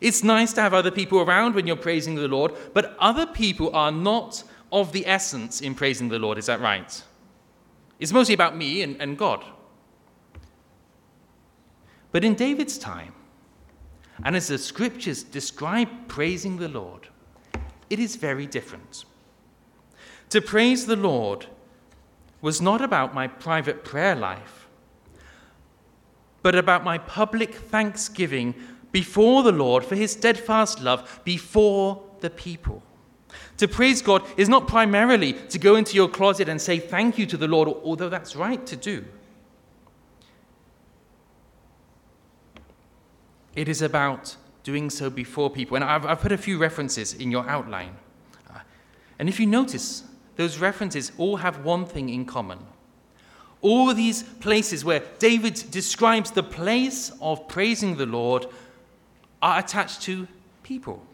It's 0.02 0.22
nice 0.22 0.52
to 0.52 0.60
have 0.60 0.74
other 0.74 0.90
people 0.90 1.20
around 1.20 1.54
when 1.54 1.66
you're 1.66 1.76
praising 1.76 2.16
the 2.16 2.28
Lord, 2.28 2.52
but 2.74 2.94
other 2.98 3.24
people 3.24 3.74
are 3.74 3.90
not 3.90 4.44
of 4.70 4.92
the 4.92 5.06
essence 5.06 5.62
in 5.62 5.74
praising 5.74 6.10
the 6.10 6.18
Lord. 6.18 6.36
Is 6.36 6.44
that 6.44 6.60
right? 6.60 7.02
It's 8.02 8.12
mostly 8.12 8.34
about 8.34 8.56
me 8.56 8.82
and, 8.82 9.00
and 9.00 9.16
God. 9.16 9.44
But 12.10 12.24
in 12.24 12.34
David's 12.34 12.76
time, 12.76 13.12
and 14.24 14.34
as 14.34 14.48
the 14.48 14.58
scriptures 14.58 15.22
describe 15.22 15.88
praising 16.08 16.56
the 16.56 16.66
Lord, 16.66 17.06
it 17.88 18.00
is 18.00 18.16
very 18.16 18.44
different. 18.44 19.04
To 20.30 20.40
praise 20.40 20.86
the 20.86 20.96
Lord 20.96 21.46
was 22.40 22.60
not 22.60 22.80
about 22.80 23.14
my 23.14 23.28
private 23.28 23.84
prayer 23.84 24.16
life, 24.16 24.66
but 26.42 26.56
about 26.56 26.82
my 26.82 26.98
public 26.98 27.54
thanksgiving 27.54 28.56
before 28.90 29.44
the 29.44 29.52
Lord 29.52 29.84
for 29.84 29.94
his 29.94 30.10
steadfast 30.10 30.80
love 30.80 31.20
before 31.22 32.02
the 32.18 32.30
people. 32.30 32.82
To 33.58 33.68
praise 33.68 34.02
God 34.02 34.26
is 34.36 34.48
not 34.48 34.66
primarily 34.66 35.34
to 35.34 35.58
go 35.58 35.76
into 35.76 35.94
your 35.94 36.08
closet 36.08 36.48
and 36.48 36.60
say 36.60 36.78
thank 36.78 37.18
you 37.18 37.26
to 37.26 37.36
the 37.36 37.48
Lord, 37.48 37.68
although 37.68 38.08
that's 38.08 38.34
right 38.34 38.64
to 38.66 38.76
do. 38.76 39.04
It 43.54 43.68
is 43.68 43.82
about 43.82 44.36
doing 44.62 44.90
so 44.90 45.10
before 45.10 45.50
people. 45.50 45.76
And 45.76 45.84
I've, 45.84 46.06
I've 46.06 46.20
put 46.20 46.32
a 46.32 46.38
few 46.38 46.58
references 46.58 47.14
in 47.14 47.30
your 47.30 47.48
outline. 47.48 47.96
Uh, 48.48 48.60
and 49.18 49.28
if 49.28 49.38
you 49.38 49.46
notice, 49.46 50.04
those 50.36 50.58
references 50.58 51.12
all 51.18 51.36
have 51.36 51.64
one 51.64 51.84
thing 51.84 52.08
in 52.08 52.24
common. 52.24 52.58
All 53.60 53.92
these 53.94 54.22
places 54.22 54.84
where 54.84 55.02
David 55.18 55.54
describes 55.70 56.30
the 56.30 56.42
place 56.42 57.12
of 57.20 57.46
praising 57.46 57.96
the 57.96 58.06
Lord 58.06 58.46
are 59.40 59.58
attached 59.58 60.02
to 60.02 60.26
people. 60.62 61.04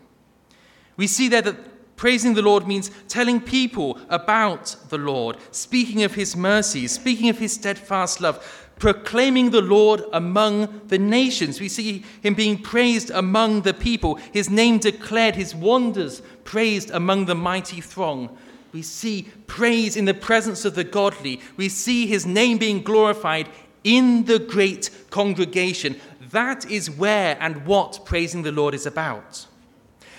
We 0.97 1.07
see 1.07 1.29
there 1.29 1.43
that 1.43 1.57
praising 1.99 2.33
the 2.33 2.41
Lord 2.41 2.67
means 2.67 2.91
telling 3.09 3.41
people 3.41 3.99
about 4.09 4.75
the 4.89 4.97
Lord, 4.97 5.37
speaking 5.51 6.05
of 6.05 6.15
his 6.15 6.35
mercies, 6.35 6.93
speaking 6.93 7.29
of 7.29 7.39
his 7.39 7.53
steadfast 7.53 8.23
love, 8.23 8.67
proclaiming 8.79 9.51
the 9.51 9.61
Lord 9.61 10.05
among 10.13 10.83
the 10.87 10.99
nations. 10.99 11.61
We 11.61 11.69
see 11.69 12.05
him 12.23 12.35
being 12.35 12.63
praised 12.63 13.11
among 13.11 13.63
the 13.63 13.75
people, 13.75 14.15
his 14.33 14.49
name 14.49 14.79
declared, 14.79 15.35
his 15.35 15.55
wonders 15.55 16.23
praised 16.45 16.91
among 16.91 17.27
the 17.27 17.35
mighty 17.35 17.81
throng. 17.81 18.39
We 18.73 18.83
see 18.83 19.29
praise 19.49 19.97
in 19.97 20.05
the 20.05 20.15
presence 20.15 20.65
of 20.65 20.77
the 20.77 20.85
godly. 20.85 21.41
We 21.57 21.69
see 21.69 22.07
his 22.07 22.25
name 22.25 22.59
being 22.59 22.83
glorified 22.83 23.49
in 23.83 24.25
the 24.27 24.39
great 24.39 24.91
congregation. 25.11 26.01
That 26.31 26.71
is 26.71 26.89
where 26.89 27.37
and 27.41 27.67
what 27.67 28.05
praising 28.05 28.43
the 28.43 28.53
Lord 28.53 28.75
is 28.75 28.87
about. 28.87 29.48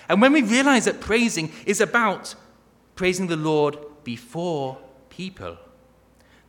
And 0.09 0.21
when 0.21 0.33
we 0.33 0.41
realize 0.41 0.85
that 0.85 0.99
praising 0.99 1.51
is 1.65 1.79
about 1.79 2.35
praising 2.95 3.27
the 3.27 3.37
Lord 3.37 3.77
before 4.03 4.77
people, 5.09 5.57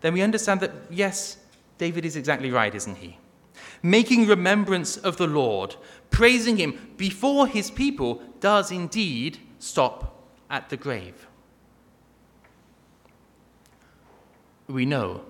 then 0.00 0.14
we 0.14 0.22
understand 0.22 0.60
that, 0.60 0.72
yes, 0.88 1.36
David 1.76 2.04
is 2.04 2.16
exactly 2.16 2.50
right, 2.50 2.74
isn't 2.74 2.96
he? 2.96 3.18
Making 3.82 4.26
remembrance 4.26 4.96
of 4.96 5.18
the 5.18 5.26
Lord, 5.26 5.76
praising 6.10 6.56
him 6.56 6.94
before 6.96 7.46
his 7.46 7.70
people, 7.70 8.22
does 8.40 8.70
indeed 8.70 9.38
stop 9.58 10.26
at 10.48 10.70
the 10.70 10.76
grave. 10.76 11.26
We 14.66 14.86
know 14.86 15.22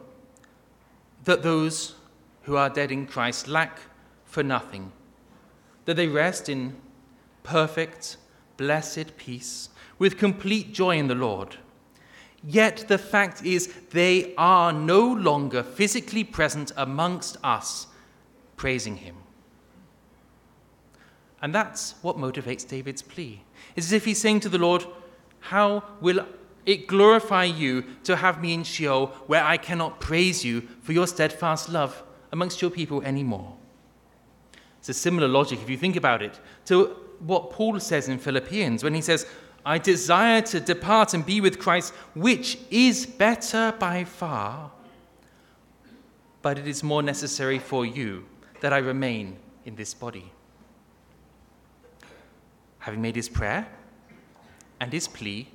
that 1.25 1.43
those 1.43 1.95
who 2.43 2.57
are 2.57 2.71
dead 2.71 2.93
in 2.93 3.07
Christ 3.07 3.49
lack 3.49 3.81
for 4.25 4.43
nothing, 4.43 4.93
that 5.85 5.97
they 5.97 6.07
rest 6.07 6.49
in 6.49 6.77
perfect, 7.43 8.17
blessed 8.61 9.17
peace, 9.17 9.71
with 9.99 10.19
complete 10.19 10.75
joy 10.75 10.99
in 10.99 11.09
the 11.09 11.15
Lord. 11.15 11.57
Yet 12.45 12.85
the 12.89 12.99
fact 12.99 13.43
is, 13.43 13.73
they 13.91 14.35
are 14.37 14.71
no 14.71 15.01
longer 15.11 15.63
physically 15.63 16.25
present 16.25 16.71
amongst 16.77 17.39
us, 17.43 17.87
praising 18.59 18.97
Him. 18.97 19.17
And 21.41 21.55
that's 21.55 21.95
what 22.03 22.19
motivates 22.19 22.69
David's 22.69 23.01
plea. 23.01 23.41
It's 23.77 23.87
as 23.87 23.95
if 23.95 24.05
he's 24.05 24.21
saying 24.21 24.41
to 24.41 24.51
the 24.51 24.59
Lord, 24.59 24.85
How 25.41 25.83
will 26.03 26.27
it 26.67 26.87
glorify 26.87 27.45
you 27.45 27.85
to 28.05 28.17
have 28.17 28.43
me 28.43 28.53
in 28.53 28.63
Sheol 28.63 29.07
where 29.27 29.43
I 29.43 29.57
cannot 29.57 30.01
praise 30.01 30.45
you 30.45 30.69
for 30.83 30.93
your 30.93 31.07
steadfast 31.07 31.71
love 31.71 32.03
amongst 32.31 32.61
your 32.61 32.71
people 32.71 33.01
anymore? 33.05 33.57
It's 34.81 34.91
a 34.91 34.95
similar 34.95 35.29
logic, 35.29 35.61
if 35.63 35.71
you 35.71 35.79
think 35.79 35.97
about 35.97 36.21
it, 36.21 36.39
to 36.67 36.95
what 37.21 37.51
Paul 37.51 37.79
says 37.81 38.09
in 38.09 38.19
Philippians 38.19 38.83
when 38.83 38.95
he 38.95 39.01
says, 39.01 39.27
I 39.65 39.79
desire 39.79 40.41
to 40.43 40.61
depart 40.61 41.13
and 41.15 41.25
be 41.25 41.41
with 41.41 41.59
Christ, 41.59 41.93
which 42.15 42.59
is 42.71 43.05
better 43.07 43.75
by 43.79 44.05
far, 44.05 44.71
but 46.43 46.59
it 46.59 46.67
is 46.67 46.83
more 46.83 47.03
necessary 47.03 47.59
for 47.59 47.85
you 47.85 48.25
that 48.61 48.73
I 48.73 48.79
remain 48.79 49.37
in 49.65 49.77
this 49.77 49.93
body. 49.93 50.33
Having 52.79 53.03
made 53.03 53.17
his 53.17 53.29
prayer 53.29 53.69
and 54.81 54.93
his 54.93 55.07
plea, 55.07 55.49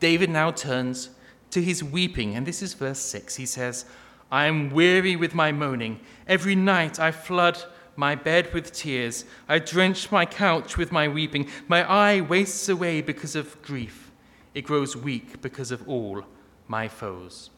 David 0.00 0.30
now 0.30 0.50
turns 0.50 1.10
to 1.50 1.62
his 1.62 1.84
weeping, 1.84 2.34
and 2.34 2.46
this 2.46 2.62
is 2.62 2.74
verse 2.74 2.98
6. 2.98 3.36
He 3.36 3.46
says, 3.46 3.84
I 4.32 4.46
am 4.46 4.70
weary 4.70 5.14
with 5.14 5.34
my 5.34 5.52
moaning. 5.52 6.00
Every 6.26 6.56
night 6.56 6.98
I 6.98 7.12
flood 7.12 7.62
my 7.96 8.14
bed 8.14 8.52
with 8.52 8.72
tears. 8.72 9.24
I 9.48 9.58
drench 9.58 10.10
my 10.10 10.26
couch 10.26 10.76
with 10.76 10.92
my 10.92 11.08
weeping. 11.08 11.48
My 11.68 11.88
eye 11.88 12.20
wastes 12.20 12.68
away 12.68 13.00
because 13.00 13.36
of 13.36 13.60
grief. 13.62 14.10
It 14.54 14.62
grows 14.62 14.96
weak 14.96 15.40
because 15.42 15.70
of 15.70 15.88
all 15.88 16.24
my 16.68 16.88
foes. 16.88 17.50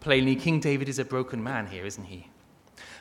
Plainly, 0.00 0.36
King 0.36 0.58
David 0.60 0.88
is 0.88 0.98
a 0.98 1.04
broken 1.04 1.42
man 1.42 1.66
here, 1.68 1.86
isn't 1.86 2.04
he? 2.04 2.28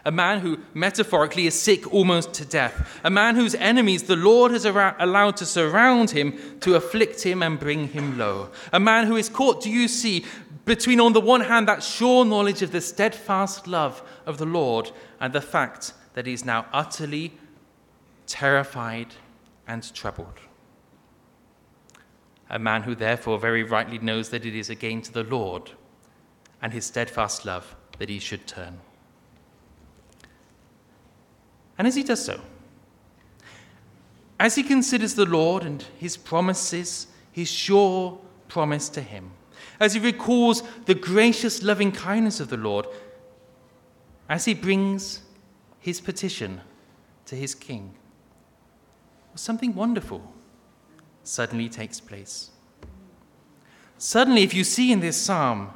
A 0.03 0.11
man 0.11 0.39
who 0.39 0.59
metaphorically 0.73 1.45
is 1.45 1.59
sick 1.59 1.91
almost 1.93 2.33
to 2.33 2.45
death. 2.45 2.99
A 3.03 3.09
man 3.09 3.35
whose 3.35 3.53
enemies 3.55 4.03
the 4.03 4.15
Lord 4.15 4.51
has 4.51 4.65
allowed 4.65 5.37
to 5.37 5.45
surround 5.45 6.11
him, 6.11 6.59
to 6.61 6.75
afflict 6.75 7.21
him 7.21 7.43
and 7.43 7.59
bring 7.59 7.87
him 7.89 8.17
low. 8.17 8.49
A 8.73 8.79
man 8.79 9.05
who 9.05 9.15
is 9.15 9.29
caught, 9.29 9.61
do 9.61 9.69
you 9.69 9.87
see, 9.87 10.25
between 10.65 10.99
on 10.99 11.13
the 11.13 11.21
one 11.21 11.41
hand 11.41 11.67
that 11.67 11.83
sure 11.83 12.23
knowledge 12.23 12.61
of 12.61 12.71
the 12.71 12.81
steadfast 12.81 13.67
love 13.67 14.03
of 14.25 14.37
the 14.37 14.45
Lord 14.45 14.91
and 15.19 15.33
the 15.33 15.41
fact 15.41 15.93
that 16.13 16.25
he 16.25 16.33
is 16.33 16.45
now 16.45 16.65
utterly 16.71 17.33
terrified 18.27 19.15
and 19.67 19.93
troubled. 19.93 20.39
A 22.49 22.59
man 22.59 22.83
who 22.83 22.95
therefore 22.95 23.39
very 23.39 23.63
rightly 23.63 23.97
knows 23.99 24.29
that 24.29 24.45
it 24.45 24.55
is 24.55 24.69
again 24.69 25.01
to 25.03 25.11
the 25.11 25.23
Lord 25.23 25.71
and 26.61 26.73
his 26.73 26.85
steadfast 26.85 27.45
love 27.45 27.75
that 27.97 28.09
he 28.09 28.19
should 28.19 28.45
turn. 28.45 28.79
And 31.77 31.87
as 31.87 31.95
he 31.95 32.03
does 32.03 32.23
so, 32.23 32.41
as 34.39 34.55
he 34.55 34.63
considers 34.63 35.15
the 35.15 35.25
Lord 35.25 35.63
and 35.63 35.83
his 35.97 36.17
promises, 36.17 37.07
his 37.31 37.49
sure 37.49 38.19
promise 38.47 38.89
to 38.89 39.01
him, 39.01 39.31
as 39.81 39.95
he 39.95 39.99
recalls 39.99 40.61
the 40.85 40.93
gracious 40.93 41.63
loving 41.63 41.91
kindness 41.91 42.39
of 42.39 42.49
the 42.49 42.55
Lord, 42.57 42.85
as 44.29 44.45
he 44.45 44.53
brings 44.53 45.23
his 45.79 45.99
petition 45.99 46.61
to 47.25 47.35
his 47.35 47.55
king, 47.55 47.95
something 49.33 49.73
wonderful 49.73 50.31
suddenly 51.23 51.67
takes 51.67 51.99
place. 51.99 52.51
Suddenly, 53.97 54.43
if 54.43 54.53
you 54.53 54.63
see 54.63 54.91
in 54.91 54.99
this 54.99 55.17
psalm, 55.17 55.71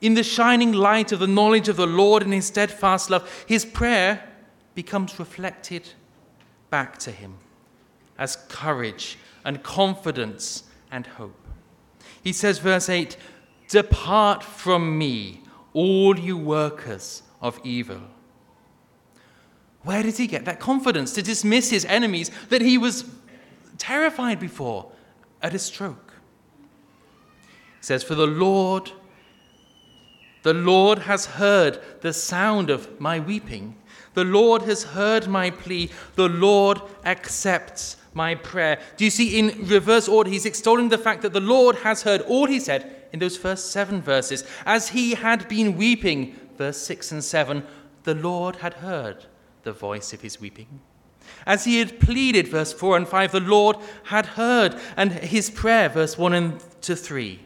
in 0.00 0.14
the 0.14 0.22
shining 0.22 0.72
light 0.72 1.10
of 1.10 1.18
the 1.18 1.26
knowledge 1.26 1.68
of 1.68 1.76
the 1.76 1.86
Lord 1.86 2.22
and 2.22 2.32
his 2.32 2.46
steadfast 2.46 3.10
love, 3.10 3.44
his 3.46 3.64
prayer 3.64 4.22
becomes 4.76 5.18
reflected 5.18 5.88
back 6.70 6.96
to 6.98 7.10
him 7.10 7.34
as 8.18 8.36
courage 8.48 9.18
and 9.44 9.62
confidence 9.64 10.64
and 10.92 11.06
hope. 11.06 11.42
He 12.22 12.32
says, 12.32 12.58
verse 12.58 12.88
8, 12.88 13.16
Depart 13.72 14.44
from 14.44 14.98
me, 14.98 15.40
all 15.72 16.18
you 16.18 16.36
workers 16.36 17.22
of 17.40 17.58
evil. 17.64 18.02
Where 19.80 20.02
did 20.02 20.18
he 20.18 20.26
get 20.26 20.44
that 20.44 20.60
confidence 20.60 21.14
to 21.14 21.22
dismiss 21.22 21.70
his 21.70 21.86
enemies 21.86 22.30
that 22.50 22.60
he 22.60 22.76
was 22.76 23.06
terrified 23.78 24.38
before 24.38 24.92
at 25.40 25.54
a 25.54 25.58
stroke? 25.58 26.12
He 27.78 27.86
says, 27.86 28.02
For 28.02 28.14
the 28.14 28.26
Lord, 28.26 28.92
the 30.42 30.52
Lord 30.52 30.98
has 30.98 31.24
heard 31.24 31.80
the 32.02 32.12
sound 32.12 32.68
of 32.68 33.00
my 33.00 33.20
weeping. 33.20 33.78
The 34.12 34.24
Lord 34.24 34.60
has 34.64 34.82
heard 34.82 35.28
my 35.28 35.48
plea. 35.48 35.88
The 36.16 36.28
Lord 36.28 36.82
accepts 37.06 37.96
my 38.14 38.34
prayer. 38.34 38.78
Do 38.96 39.04
you 39.04 39.10
see 39.10 39.38
in 39.38 39.66
reverse 39.68 40.08
order? 40.08 40.30
He's 40.30 40.46
extolling 40.46 40.88
the 40.88 40.98
fact 40.98 41.22
that 41.22 41.32
the 41.32 41.40
Lord 41.40 41.76
has 41.76 42.02
heard 42.02 42.20
all 42.22 42.46
he 42.46 42.60
said 42.60 43.06
in 43.12 43.18
those 43.18 43.36
first 43.36 43.70
seven 43.70 44.02
verses. 44.02 44.44
As 44.66 44.90
he 44.90 45.14
had 45.14 45.48
been 45.48 45.76
weeping, 45.76 46.38
verse 46.56 46.78
6 46.78 47.12
and 47.12 47.24
7, 47.24 47.64
the 48.04 48.14
Lord 48.14 48.56
had 48.56 48.74
heard 48.74 49.26
the 49.62 49.72
voice 49.72 50.12
of 50.12 50.20
his 50.20 50.40
weeping. 50.40 50.80
As 51.46 51.64
he 51.64 51.78
had 51.78 52.00
pleaded, 52.00 52.48
verse 52.48 52.72
4 52.72 52.96
and 52.96 53.08
5, 53.08 53.32
the 53.32 53.40
Lord 53.40 53.76
had 54.04 54.26
heard, 54.26 54.78
and 54.96 55.12
his 55.12 55.50
prayer, 55.50 55.88
verse 55.88 56.18
1 56.18 56.32
and 56.32 56.82
to 56.82 56.96
3, 56.96 57.40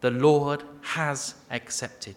the 0.00 0.10
Lord 0.10 0.62
has 0.82 1.34
accepted. 1.50 2.16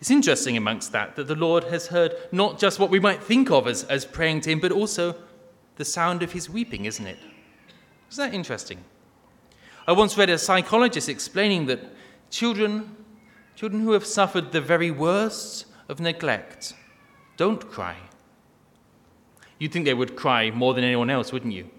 It's 0.00 0.10
interesting 0.10 0.56
amongst 0.56 0.92
that 0.92 1.16
that 1.16 1.26
the 1.26 1.34
Lord 1.34 1.64
has 1.64 1.88
heard 1.88 2.14
not 2.30 2.58
just 2.58 2.78
what 2.78 2.90
we 2.90 3.00
might 3.00 3.22
think 3.22 3.50
of 3.50 3.66
as, 3.66 3.84
as 3.84 4.04
praying 4.04 4.42
to 4.42 4.50
him, 4.50 4.60
but 4.60 4.70
also 4.70 5.16
the 5.76 5.84
sound 5.84 6.22
of 6.22 6.32
his 6.32 6.48
weeping, 6.48 6.84
isn't 6.84 7.06
it? 7.06 7.18
Isn't 8.10 8.30
that 8.30 8.34
interesting? 8.34 8.84
I 9.86 9.92
once 9.92 10.16
read 10.16 10.30
a 10.30 10.38
psychologist 10.38 11.08
explaining 11.08 11.66
that 11.66 11.80
children, 12.30 12.96
children 13.56 13.82
who 13.82 13.92
have 13.92 14.06
suffered 14.06 14.52
the 14.52 14.60
very 14.60 14.90
worst 14.90 15.66
of 15.88 15.98
neglect, 15.98 16.74
don't 17.36 17.68
cry. 17.70 17.96
You'd 19.58 19.72
think 19.72 19.84
they 19.84 19.94
would 19.94 20.14
cry 20.14 20.50
more 20.50 20.74
than 20.74 20.84
anyone 20.84 21.10
else, 21.10 21.32
wouldn't 21.32 21.52
you? 21.52 21.70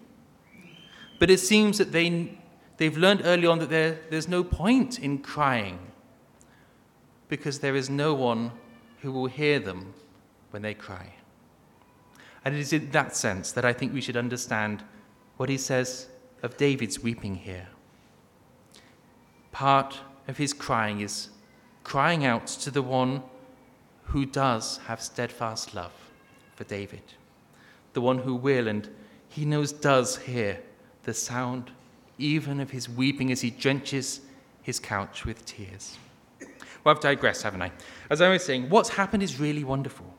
But 1.20 1.30
it 1.30 1.40
seems 1.40 1.78
that 1.78 1.92
they, 1.92 2.38
they've 2.78 2.98
learned 2.98 3.22
early 3.24 3.48
on 3.48 3.60
that 3.60 3.70
there, 3.70 4.00
there's 4.10 4.28
no 4.28 4.44
point 4.44 5.00
in 5.00 5.20
crying 5.20 5.89
because 7.30 7.60
there 7.60 7.76
is 7.76 7.90
no 7.90 8.14
one 8.14 8.52
who 9.02 9.12
will 9.12 9.28
hear 9.28 9.60
them 9.60 9.94
when 10.52 10.62
they 10.62 10.74
cry. 10.74 11.14
And 12.44 12.54
it 12.56 12.60
is 12.60 12.74
in 12.74 12.92
that 12.92 13.16
sense 13.16 13.52
that 13.54 13.64
I 13.64 13.72
think 13.72 13.94
we 13.94 14.02
should 14.02 14.18
understand 14.18 14.84
what 15.38 15.48
he 15.48 15.58
says 15.58 16.10
of 16.44 16.58
David's 16.58 17.00
weeping 17.00 17.36
here 17.36 17.68
part 19.52 20.00
of 20.28 20.38
his 20.38 20.54
crying 20.54 21.02
is 21.02 21.30
crying 21.84 22.26
out 22.26 22.48
to 22.48 22.72
the 22.72 22.82
one 22.82 23.22
who 24.06 24.26
does 24.26 24.78
have 24.88 25.02
steadfast 25.02 25.74
love 25.76 25.92
for 26.56 26.64
David, 26.64 27.02
the 27.94 28.02
one 28.02 28.20
who 28.20 28.36
will 28.36 28.68
and 28.68 28.90
he 29.28 29.46
knows 29.46 29.72
does 29.72 30.18
hear 30.18 30.60
the 31.04 31.14
sound 31.14 31.72
even 32.18 32.60
of 32.60 32.72
his 32.72 32.90
weeping 32.90 33.32
as 33.32 33.42
he 33.42 33.50
drenches 33.50 34.22
his 34.62 34.80
couch 34.80 35.26
with 35.26 35.46
tears. 35.46 35.98
Well, 36.84 36.96
I've 36.96 37.02
digressed, 37.02 37.44
haven't 37.44 37.62
I? 37.62 37.72
As 38.10 38.22
I 38.22 38.30
was 38.30 38.44
saying, 38.44 38.70
what's 38.70 38.90
happened 38.90 39.24
is 39.24 39.40
really 39.40 39.64
wonderful. 39.64 40.14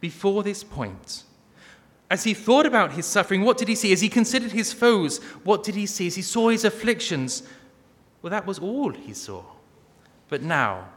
Before 0.00 0.42
this 0.42 0.64
point, 0.64 1.22
as 2.10 2.24
he 2.24 2.34
thought 2.34 2.66
about 2.66 2.92
his 2.92 3.06
suffering, 3.06 3.42
what 3.42 3.56
did 3.56 3.68
he 3.68 3.74
see? 3.74 3.92
As 3.92 4.00
he 4.00 4.08
considered 4.08 4.52
his 4.52 4.72
foes, 4.72 5.18
what 5.44 5.62
did 5.62 5.74
he 5.74 5.86
see? 5.86 6.08
As 6.08 6.16
he 6.16 6.22
saw 6.22 6.48
his 6.48 6.64
afflictions, 6.64 7.42
well, 8.20 8.30
that 8.30 8.46
was 8.46 8.58
all 8.58 8.90
he 8.90 9.14
saw. 9.14 9.42
But 10.28 10.42
now, 10.42 10.88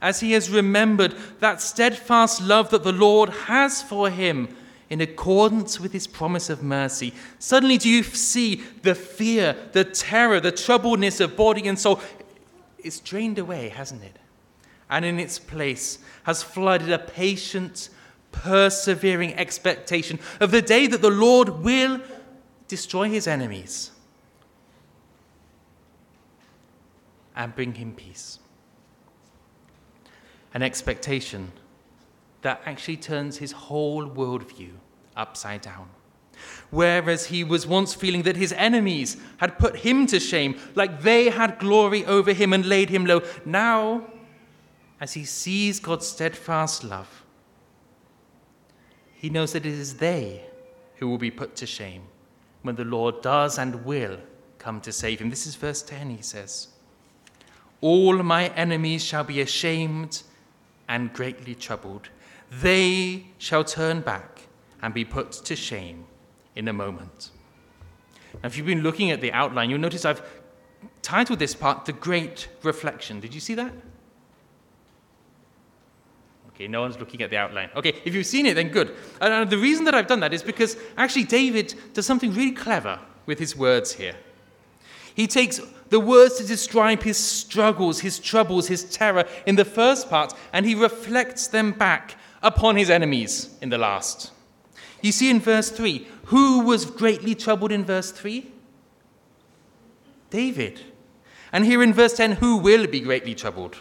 as 0.00 0.20
he 0.20 0.32
has 0.32 0.50
remembered 0.50 1.14
that 1.40 1.62
steadfast 1.62 2.42
love 2.42 2.70
that 2.70 2.82
the 2.82 2.92
Lord 2.92 3.28
has 3.30 3.82
for 3.82 4.10
him 4.10 4.54
in 4.90 5.00
accordance 5.00 5.80
with 5.80 5.92
his 5.92 6.06
promise 6.06 6.50
of 6.50 6.62
mercy, 6.62 7.14
suddenly 7.38 7.78
do 7.78 7.88
you 7.88 8.02
see 8.02 8.56
the 8.82 8.94
fear, 8.94 9.56
the 9.72 9.84
terror, 9.84 10.40
the 10.40 10.52
troubledness 10.52 11.20
of 11.20 11.36
body 11.36 11.66
and 11.66 11.78
soul? 11.78 12.00
It's 12.82 13.00
drained 13.00 13.38
away, 13.38 13.68
hasn't 13.68 14.02
it? 14.02 14.18
And 14.90 15.04
in 15.04 15.18
its 15.18 15.38
place 15.38 15.98
has 16.24 16.42
flooded 16.42 16.90
a 16.90 16.98
patient, 16.98 17.88
persevering 18.30 19.34
expectation 19.34 20.18
of 20.40 20.50
the 20.50 20.62
day 20.62 20.86
that 20.86 21.00
the 21.00 21.10
Lord 21.10 21.48
will 21.48 22.00
destroy 22.68 23.08
his 23.08 23.26
enemies 23.26 23.90
and 27.34 27.54
bring 27.54 27.74
him 27.74 27.94
peace. 27.94 28.38
An 30.54 30.62
expectation 30.62 31.52
that 32.42 32.60
actually 32.66 32.98
turns 32.98 33.38
his 33.38 33.52
whole 33.52 34.06
worldview 34.08 34.72
upside 35.16 35.62
down. 35.62 35.88
Whereas 36.70 37.26
he 37.26 37.44
was 37.44 37.66
once 37.66 37.94
feeling 37.94 38.22
that 38.22 38.36
his 38.36 38.52
enemies 38.54 39.16
had 39.36 39.58
put 39.58 39.76
him 39.76 40.06
to 40.06 40.18
shame, 40.18 40.58
like 40.74 41.02
they 41.02 41.28
had 41.28 41.58
glory 41.58 42.04
over 42.06 42.32
him 42.32 42.52
and 42.52 42.64
laid 42.64 42.88
him 42.88 43.04
low, 43.04 43.22
now, 43.44 44.06
as 45.00 45.12
he 45.12 45.24
sees 45.24 45.80
God's 45.80 46.06
steadfast 46.06 46.82
love, 46.82 47.24
he 49.14 49.28
knows 49.30 49.52
that 49.52 49.66
it 49.66 49.72
is 49.72 49.98
they 49.98 50.44
who 50.96 51.08
will 51.08 51.18
be 51.18 51.30
put 51.30 51.54
to 51.56 51.66
shame 51.66 52.02
when 52.62 52.76
the 52.76 52.84
Lord 52.84 53.22
does 53.22 53.58
and 53.58 53.84
will 53.84 54.18
come 54.58 54.80
to 54.80 54.92
save 54.92 55.20
him. 55.20 55.30
This 55.30 55.46
is 55.46 55.54
verse 55.56 55.82
10, 55.82 56.10
he 56.10 56.22
says. 56.22 56.68
All 57.80 58.22
my 58.22 58.48
enemies 58.48 59.04
shall 59.04 59.24
be 59.24 59.40
ashamed 59.40 60.22
and 60.88 61.12
greatly 61.12 61.54
troubled. 61.54 62.08
They 62.50 63.26
shall 63.38 63.64
turn 63.64 64.00
back 64.00 64.42
and 64.80 64.94
be 64.94 65.04
put 65.04 65.32
to 65.32 65.56
shame 65.56 66.06
in 66.56 66.68
a 66.68 66.72
moment. 66.72 67.30
Now, 68.34 68.46
if 68.46 68.56
you've 68.56 68.66
been 68.66 68.82
looking 68.82 69.10
at 69.10 69.20
the 69.20 69.32
outline, 69.32 69.70
you'll 69.70 69.78
notice 69.78 70.04
I've 70.04 70.22
titled 71.02 71.38
this 71.38 71.54
part 71.54 71.84
The 71.84 71.92
Great 71.92 72.48
Reflection. 72.62 73.20
Did 73.20 73.34
you 73.34 73.40
see 73.40 73.54
that? 73.54 73.72
Okay, 76.54 76.68
no 76.68 76.82
one's 76.82 76.98
looking 76.98 77.22
at 77.22 77.30
the 77.30 77.36
outline. 77.36 77.70
Okay, 77.74 77.94
if 78.04 78.14
you've 78.14 78.26
seen 78.26 78.46
it, 78.46 78.54
then 78.54 78.68
good. 78.68 78.94
And 79.20 79.48
the 79.48 79.58
reason 79.58 79.84
that 79.86 79.94
I've 79.94 80.06
done 80.06 80.20
that 80.20 80.32
is 80.32 80.42
because 80.42 80.76
actually 80.96 81.24
David 81.24 81.74
does 81.94 82.06
something 82.06 82.32
really 82.32 82.52
clever 82.52 82.98
with 83.26 83.38
his 83.38 83.56
words 83.56 83.92
here. 83.92 84.14
He 85.14 85.26
takes 85.26 85.60
the 85.90 86.00
words 86.00 86.36
to 86.38 86.46
describe 86.46 87.02
his 87.02 87.18
struggles, 87.18 88.00
his 88.00 88.18
troubles, 88.18 88.68
his 88.68 88.84
terror 88.84 89.24
in 89.46 89.56
the 89.56 89.64
first 89.64 90.08
part, 90.08 90.34
and 90.52 90.64
he 90.64 90.74
reflects 90.74 91.48
them 91.48 91.72
back 91.72 92.16
upon 92.42 92.76
his 92.76 92.90
enemies 92.90 93.56
in 93.60 93.68
the 93.68 93.78
last. 93.78 94.30
You 95.02 95.12
see 95.12 95.30
in 95.30 95.40
verse 95.40 95.70
3, 95.70 96.06
who 96.32 96.60
was 96.60 96.86
greatly 96.86 97.34
troubled 97.34 97.70
in 97.70 97.84
verse 97.84 98.10
3? 98.10 98.50
David. 100.30 100.80
And 101.52 101.64
here 101.66 101.82
in 101.82 101.92
verse 101.92 102.14
10, 102.14 102.32
who 102.32 102.56
will 102.56 102.86
be 102.86 103.00
greatly 103.00 103.34
troubled? 103.34 103.76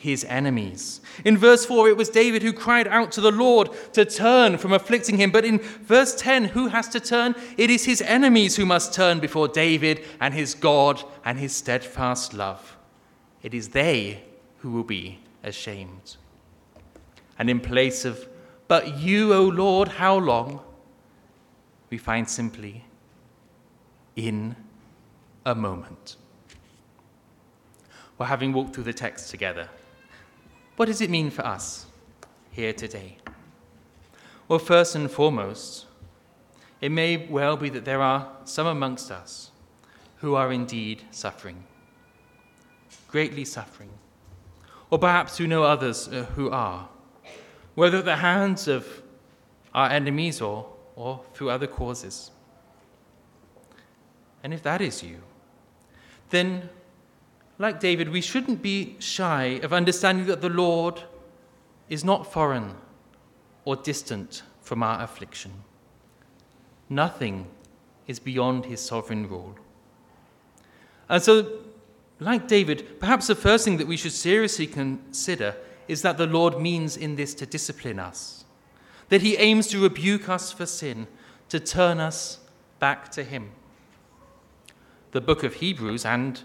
his 0.00 0.22
enemies. 0.26 1.00
In 1.24 1.36
verse 1.36 1.66
4, 1.66 1.88
it 1.88 1.96
was 1.96 2.08
David 2.08 2.42
who 2.42 2.52
cried 2.52 2.86
out 2.86 3.10
to 3.12 3.20
the 3.20 3.32
Lord 3.32 3.68
to 3.94 4.04
turn 4.04 4.56
from 4.56 4.72
afflicting 4.72 5.16
him. 5.16 5.32
But 5.32 5.44
in 5.44 5.58
verse 5.58 6.14
10, 6.14 6.44
who 6.44 6.68
has 6.68 6.88
to 6.90 7.00
turn? 7.00 7.34
It 7.56 7.68
is 7.68 7.84
his 7.84 8.00
enemies 8.02 8.54
who 8.54 8.64
must 8.64 8.94
turn 8.94 9.18
before 9.18 9.48
David 9.48 10.04
and 10.20 10.32
his 10.34 10.54
God 10.54 11.02
and 11.24 11.36
his 11.36 11.52
steadfast 11.52 12.32
love. 12.32 12.76
It 13.42 13.54
is 13.54 13.70
they 13.70 14.22
who 14.58 14.70
will 14.70 14.84
be 14.84 15.18
ashamed. 15.42 16.16
And 17.36 17.50
in 17.50 17.58
place 17.58 18.04
of, 18.04 18.28
but 18.68 18.98
you, 18.98 19.34
O 19.34 19.42
Lord, 19.42 19.88
how 19.88 20.16
long? 20.16 20.60
We 21.90 21.98
find 21.98 22.28
simply, 22.28 22.84
in 24.14 24.56
a 25.46 25.54
moment. 25.54 26.16
We're 28.18 28.26
having 28.26 28.52
walked 28.52 28.74
through 28.74 28.84
the 28.84 28.92
text 28.92 29.30
together. 29.30 29.68
What 30.76 30.86
does 30.86 31.00
it 31.00 31.08
mean 31.08 31.30
for 31.30 31.46
us 31.46 31.86
here 32.50 32.72
today? 32.72 33.18
Well, 34.48 34.58
first 34.58 34.94
and 34.94 35.10
foremost, 35.10 35.86
it 36.80 36.90
may 36.90 37.26
well 37.28 37.56
be 37.56 37.68
that 37.70 37.84
there 37.84 38.02
are 38.02 38.32
some 38.44 38.66
amongst 38.66 39.10
us 39.10 39.50
who 40.16 40.34
are 40.34 40.52
indeed 40.52 41.02
suffering, 41.10 41.64
greatly 43.08 43.44
suffering, 43.44 43.90
or 44.90 44.98
perhaps 44.98 45.38
who 45.38 45.46
know 45.46 45.62
others 45.62 46.08
uh, 46.08 46.24
who 46.34 46.50
are, 46.50 46.88
whether 47.74 47.98
at 47.98 48.04
the 48.04 48.16
hands 48.16 48.66
of 48.68 49.02
our 49.74 49.90
enemies 49.90 50.40
or, 50.40 50.66
or 50.98 51.20
through 51.32 51.48
other 51.48 51.68
causes. 51.68 52.32
And 54.42 54.52
if 54.52 54.62
that 54.64 54.80
is 54.80 55.02
you, 55.02 55.18
then 56.30 56.68
like 57.58 57.80
David, 57.80 58.08
we 58.08 58.20
shouldn't 58.20 58.62
be 58.62 58.96
shy 58.98 59.60
of 59.62 59.72
understanding 59.72 60.26
that 60.26 60.40
the 60.40 60.48
Lord 60.48 61.02
is 61.88 62.04
not 62.04 62.30
foreign 62.32 62.74
or 63.64 63.76
distant 63.76 64.42
from 64.60 64.82
our 64.82 65.02
affliction. 65.02 65.52
Nothing 66.88 67.46
is 68.06 68.18
beyond 68.18 68.66
his 68.66 68.80
sovereign 68.80 69.28
rule. 69.28 69.56
And 71.08 71.22
so, 71.22 71.60
like 72.20 72.48
David, 72.48 73.00
perhaps 73.00 73.28
the 73.28 73.34
first 73.34 73.64
thing 73.64 73.76
that 73.76 73.86
we 73.86 73.96
should 73.96 74.12
seriously 74.12 74.66
consider 74.66 75.56
is 75.86 76.02
that 76.02 76.18
the 76.18 76.26
Lord 76.26 76.60
means 76.60 76.96
in 76.96 77.16
this 77.16 77.34
to 77.34 77.46
discipline 77.46 77.98
us, 77.98 78.37
that 79.08 79.22
he 79.22 79.36
aims 79.36 79.66
to 79.68 79.82
rebuke 79.82 80.28
us 80.28 80.52
for 80.52 80.66
sin, 80.66 81.06
to 81.48 81.58
turn 81.58 81.98
us 81.98 82.40
back 82.78 83.10
to 83.12 83.24
him. 83.24 83.52
The 85.12 85.20
book 85.20 85.42
of 85.42 85.54
Hebrews 85.54 86.04
and 86.04 86.42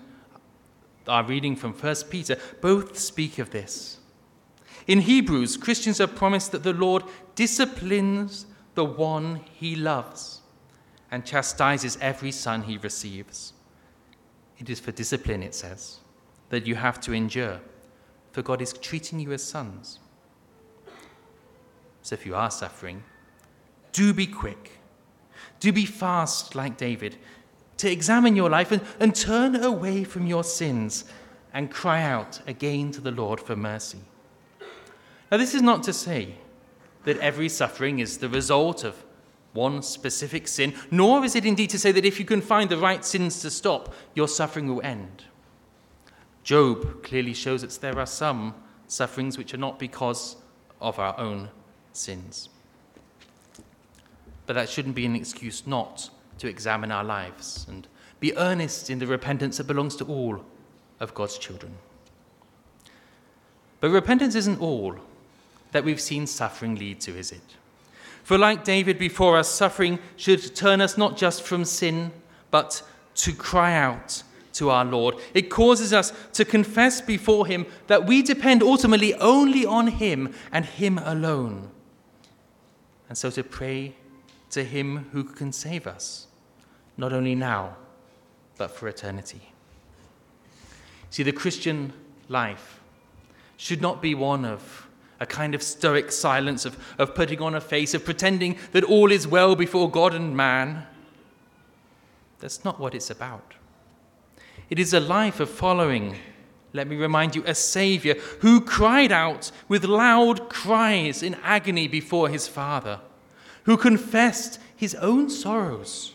our 1.08 1.23
reading 1.23 1.56
from 1.56 1.73
1 1.73 1.95
Peter 2.10 2.38
both 2.62 2.97
speak 2.97 3.38
of 3.38 3.52
this. 3.52 3.99
In 4.88 5.02
Hebrews, 5.02 5.58
Christians 5.58 5.99
are 6.02 6.08
promised 6.08 6.52
that 6.52 6.63
the 6.63 6.73
Lord 6.73 7.04
disciplines 7.36 8.45
the 8.76 8.86
one 8.86 9.41
he 9.54 9.76
loves 9.76 10.41
and 11.12 11.26
chastises 11.26 11.97
every 12.02 12.32
son 12.32 12.63
he 12.63 12.78
receives. 12.78 13.54
It 14.58 14.69
is 14.69 14.80
for 14.80 14.91
discipline, 14.91 15.43
it 15.43 15.54
says, 15.54 15.99
that 16.49 16.65
you 16.65 16.76
have 16.76 16.99
to 17.02 17.13
endure, 17.13 17.60
for 18.32 18.41
God 18.41 18.62
is 18.62 18.73
treating 18.73 19.19
you 19.19 19.32
as 19.34 19.43
sons. 19.43 19.99
So 22.03 22.13
if 22.13 22.25
you 22.25 22.35
are 22.35 22.51
suffering, 22.51 23.03
do 23.93 24.13
be 24.13 24.27
quick. 24.27 24.79
Do 25.59 25.71
be 25.71 25.85
fast 25.85 26.53
like 26.53 26.77
David 26.77 27.17
to 27.77 27.89
examine 27.89 28.35
your 28.35 28.49
life 28.49 28.71
and, 28.71 28.81
and 28.99 29.15
turn 29.15 29.55
away 29.55 30.03
from 30.03 30.27
your 30.27 30.43
sins 30.43 31.05
and 31.53 31.71
cry 31.71 32.03
out 32.03 32.41
again 32.45 32.91
to 32.91 33.01
the 33.01 33.11
Lord 33.11 33.39
for 33.39 33.55
mercy. 33.55 33.99
Now, 35.31 35.37
this 35.37 35.55
is 35.55 35.61
not 35.61 35.81
to 35.83 35.93
say 35.93 36.35
that 37.05 37.17
every 37.17 37.49
suffering 37.49 37.99
is 37.99 38.17
the 38.17 38.29
result 38.29 38.83
of 38.83 39.03
one 39.53 39.81
specific 39.81 40.47
sin, 40.47 40.73
nor 40.91 41.23
is 41.23 41.35
it 41.35 41.45
indeed 41.45 41.69
to 41.69 41.79
say 41.79 41.91
that 41.91 42.05
if 42.05 42.19
you 42.19 42.25
can 42.25 42.41
find 42.41 42.69
the 42.69 42.77
right 42.77 43.03
sins 43.05 43.41
to 43.41 43.49
stop, 43.49 43.93
your 44.13 44.27
suffering 44.27 44.67
will 44.67 44.81
end. 44.83 45.23
Job 46.43 47.03
clearly 47.03 47.33
shows 47.33 47.63
us 47.63 47.77
there 47.77 47.99
are 47.99 48.05
some 48.05 48.55
sufferings 48.87 49.37
which 49.37 49.53
are 49.53 49.57
not 49.57 49.79
because 49.79 50.35
of 50.81 50.99
our 50.99 51.17
own 51.19 51.49
sins. 51.93 52.49
But 54.45 54.53
that 54.53 54.69
shouldn't 54.69 54.95
be 54.95 55.06
an 55.06 55.15
excuse 55.15 55.65
not 55.65 56.10
to 56.39 56.47
examine 56.47 56.91
our 56.91 57.03
lives 57.03 57.65
and 57.69 57.88
be 58.19 58.36
earnest 58.38 58.89
in 58.89 58.99
the 58.99 59.08
repentance 59.08 59.58
that 59.58 59.67
belongs 59.67 59.95
to 59.97 60.06
all 60.06 60.43
of 60.99 61.13
God's 61.13 61.38
children. 61.38 61.73
But 63.79 63.89
repentance 63.89 64.36
isn't 64.36 64.62
all 64.62 64.95
that 65.71 65.84
we've 65.84 65.99
seen 65.99 66.27
suffering 66.27 66.75
lead 66.75 67.01
to, 67.01 67.17
is 67.17 67.32
it? 67.32 67.41
For 68.23 68.38
like 68.38 68.63
David 68.63 68.97
before 68.97 69.38
us, 69.38 69.49
suffering 69.49 69.99
should 70.15 70.56
turn 70.56 70.79
us 70.79 70.97
not 70.97 71.17
just 71.17 71.43
from 71.43 71.65
sin, 71.65 72.12
but 72.49 72.82
to 73.15 73.34
cry 73.34 73.73
out 73.73 74.23
to 74.53 74.69
our 74.69 74.86
Lord. 74.86 75.15
It 75.34 75.49
causes 75.49 75.91
us 75.91 76.13
to 76.34 76.45
confess 76.45 77.01
before 77.01 77.45
Him 77.45 77.65
that 77.88 78.06
we 78.06 78.21
depend 78.21 78.63
ultimately 78.63 79.13
only 79.15 79.65
on 79.65 79.88
Him 79.88 80.34
and 80.51 80.63
Him 80.63 80.97
alone. 80.99 81.69
And 83.13 83.17
so 83.19 83.30
to 83.30 83.43
pray 83.43 83.93
to 84.49 84.63
him 84.63 85.08
who 85.12 85.23
can 85.23 85.52
save 85.52 85.86
us, 85.86 86.26
not 86.97 87.13
only 87.13 87.36
now, 87.36 87.76
but 88.58 88.71
for 88.71 88.88
eternity. 88.88 89.54
See, 91.12 91.21
the 91.21 91.32
Christian 91.32 91.93
life 92.28 92.80
should 93.56 93.84
not 93.84 94.02
be 94.02 94.15
one 94.15 94.45
of 94.45 94.88
a 95.19 95.28
kind 95.28 95.54
of 95.54 95.62
stoic 95.62 96.12
silence, 96.12 96.65
of, 96.65 96.76
of 96.97 97.13
putting 97.13 97.39
on 97.39 97.54
a 97.54 97.62
face, 97.62 97.93
of 97.93 98.04
pretending 98.04 98.58
that 98.71 98.84
all 98.84 99.12
is 99.12 99.28
well 99.28 99.56
before 99.56 99.91
God 99.91 100.15
and 100.15 100.36
man. 100.36 100.84
That's 102.39 102.65
not 102.65 102.80
what 102.80 102.95
it's 102.95 103.12
about. 103.12 103.54
It 104.71 104.80
is 104.80 104.91
a 104.91 104.99
life 104.99 105.39
of 105.39 105.52
following, 105.52 106.17
let 106.73 106.88
me 106.88 106.95
remind 106.95 107.36
you, 107.36 107.43
a 107.45 107.55
Savior 107.55 108.15
who 108.39 108.59
cried 108.59 109.12
out 109.12 109.51
with 109.67 109.86
loud 109.86 110.49
cries 110.49 111.21
in 111.21 111.36
agony 111.43 111.88
before 111.88 112.29
his 112.29 112.47
Father 112.47 112.99
who 113.63 113.77
confessed 113.77 114.59
his 114.75 114.95
own 114.95 115.29
sorrows, 115.29 116.13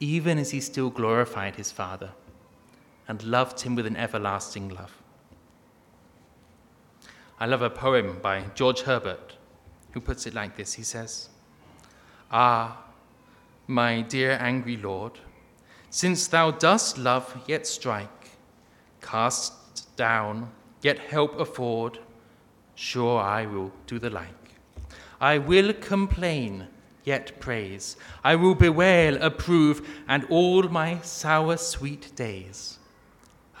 even 0.00 0.38
as 0.38 0.50
he 0.50 0.60
still 0.60 0.90
glorified 0.90 1.56
his 1.56 1.70
Father 1.70 2.10
and 3.06 3.22
loved 3.22 3.60
him 3.60 3.74
with 3.74 3.86
an 3.86 3.96
everlasting 3.96 4.68
love. 4.68 4.96
I 7.38 7.46
love 7.46 7.62
a 7.62 7.70
poem 7.70 8.18
by 8.20 8.44
George 8.54 8.82
Herbert 8.82 9.36
who 9.92 10.00
puts 10.00 10.26
it 10.26 10.34
like 10.34 10.56
this 10.56 10.74
He 10.74 10.82
says, 10.82 11.28
Ah, 12.30 12.84
my 13.66 14.02
dear 14.02 14.32
angry 14.40 14.76
Lord, 14.76 15.12
since 15.90 16.26
thou 16.26 16.50
dost 16.50 16.98
love 16.98 17.42
yet 17.46 17.66
strike, 17.66 18.19
cast 19.00 19.96
down 19.96 20.50
yet 20.82 20.98
help 20.98 21.38
afford, 21.38 21.98
sure 22.74 23.20
I 23.20 23.46
will 23.46 23.72
do 23.86 23.98
the 23.98 24.10
like. 24.10 24.28
I 25.20 25.38
will 25.38 25.72
complain, 25.74 26.68
yet 27.04 27.38
praise. 27.40 27.96
I 28.24 28.36
will 28.36 28.54
bewail, 28.54 29.22
approve, 29.22 29.86
and 30.08 30.24
all 30.30 30.62
my 30.64 31.00
sour 31.02 31.56
sweet 31.56 32.14
days 32.16 32.78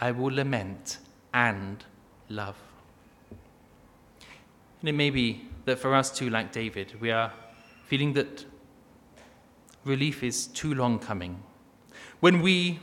I 0.00 0.12
will 0.12 0.34
lament 0.34 0.98
and 1.34 1.84
love. 2.30 2.56
And 4.80 4.88
it 4.88 4.94
may 4.94 5.10
be 5.10 5.46
that 5.66 5.78
for 5.78 5.94
us 5.94 6.10
too, 6.10 6.30
like 6.30 6.52
David, 6.52 6.98
we 7.00 7.10
are 7.10 7.32
feeling 7.84 8.14
that 8.14 8.46
relief 9.84 10.22
is 10.22 10.46
too 10.46 10.74
long 10.74 10.98
coming. 10.98 11.42
When 12.20 12.40
we, 12.40 12.80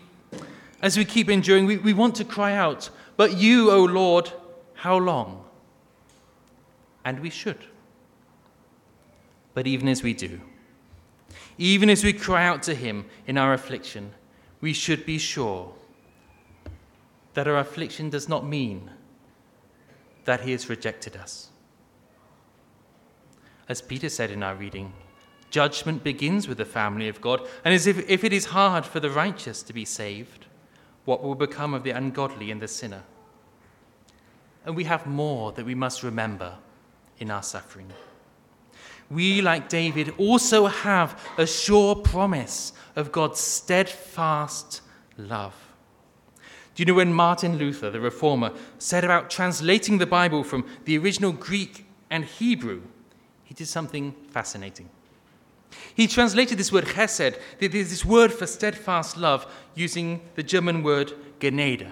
as 0.81 0.97
we 0.97 1.05
keep 1.05 1.29
enduring, 1.29 1.65
we, 1.65 1.77
we 1.77 1.93
want 1.93 2.15
to 2.15 2.23
cry 2.23 2.53
out, 2.53 2.89
But 3.15 3.37
you, 3.37 3.71
O 3.71 3.83
Lord, 3.83 4.31
how 4.75 4.97
long? 4.97 5.43
And 7.03 7.19
we 7.19 7.29
should. 7.29 7.57
But 9.53 9.65
even 9.65 9.87
as 9.87 10.03
we 10.03 10.13
do, 10.13 10.39
even 11.57 11.89
as 11.89 12.03
we 12.03 12.13
cry 12.13 12.45
out 12.45 12.61
to 12.63 12.75
Him 12.75 13.05
in 13.25 13.37
our 13.37 13.53
affliction, 13.53 14.13
we 14.61 14.73
should 14.73 15.05
be 15.05 15.17
sure 15.17 15.73
that 17.33 17.47
our 17.47 17.57
affliction 17.57 18.09
does 18.09 18.29
not 18.29 18.45
mean 18.45 18.91
that 20.25 20.41
He 20.41 20.51
has 20.51 20.69
rejected 20.69 21.15
us. 21.15 21.49
As 23.69 23.81
Peter 23.81 24.09
said 24.09 24.31
in 24.31 24.43
our 24.43 24.55
reading, 24.55 24.93
judgment 25.49 26.03
begins 26.03 26.47
with 26.47 26.57
the 26.57 26.65
family 26.65 27.07
of 27.07 27.21
God, 27.21 27.47
and 27.63 27.73
as 27.73 27.87
if, 27.87 28.09
if 28.09 28.23
it 28.23 28.33
is 28.33 28.45
hard 28.45 28.85
for 28.85 28.99
the 28.99 29.09
righteous 29.09 29.63
to 29.63 29.73
be 29.73 29.85
saved, 29.85 30.46
what 31.07 31.23
will 31.23 31.35
become 31.35 31.73
of 31.73 31.83
the 31.83 31.91
ungodly 31.91 32.51
and 32.51 32.61
the 32.61 32.67
sinner? 32.67 33.01
And 34.65 34.75
we 34.75 34.83
have 34.83 35.07
more 35.07 35.53
that 35.53 35.65
we 35.65 35.73
must 35.73 36.03
remember 36.03 36.57
in 37.17 37.31
our 37.31 37.41
suffering. 37.41 37.87
We, 39.09 39.41
like 39.41 39.69
David, 39.69 40.13
also 40.17 40.65
have 40.65 41.17
a 41.37 41.47
sure 41.47 41.95
promise 41.95 42.73
of 42.97 43.13
God's 43.13 43.39
steadfast 43.39 44.81
love. 45.17 45.55
Do 46.75 46.81
you 46.81 46.85
know 46.85 46.95
when 46.95 47.13
Martin 47.13 47.57
Luther, 47.57 47.89
the 47.89 48.01
reformer, 48.01 48.51
said 48.77 49.05
about 49.05 49.29
translating 49.29 49.99
the 49.99 50.05
Bible 50.05 50.43
from 50.43 50.65
the 50.83 50.97
original 50.97 51.31
Greek 51.31 51.85
and 52.09 52.25
Hebrew? 52.25 52.81
He 53.45 53.53
did 53.53 53.69
something 53.69 54.13
fascinating. 54.29 54.89
He 55.95 56.07
translated 56.07 56.57
this 56.57 56.71
word 56.71 56.85
chesed, 56.85 57.37
this 57.59 58.05
word 58.05 58.31
for 58.31 58.45
steadfast 58.45 59.17
love, 59.17 59.45
using 59.75 60.21
the 60.35 60.43
German 60.43 60.83
word 60.83 61.13
Gnade. 61.41 61.91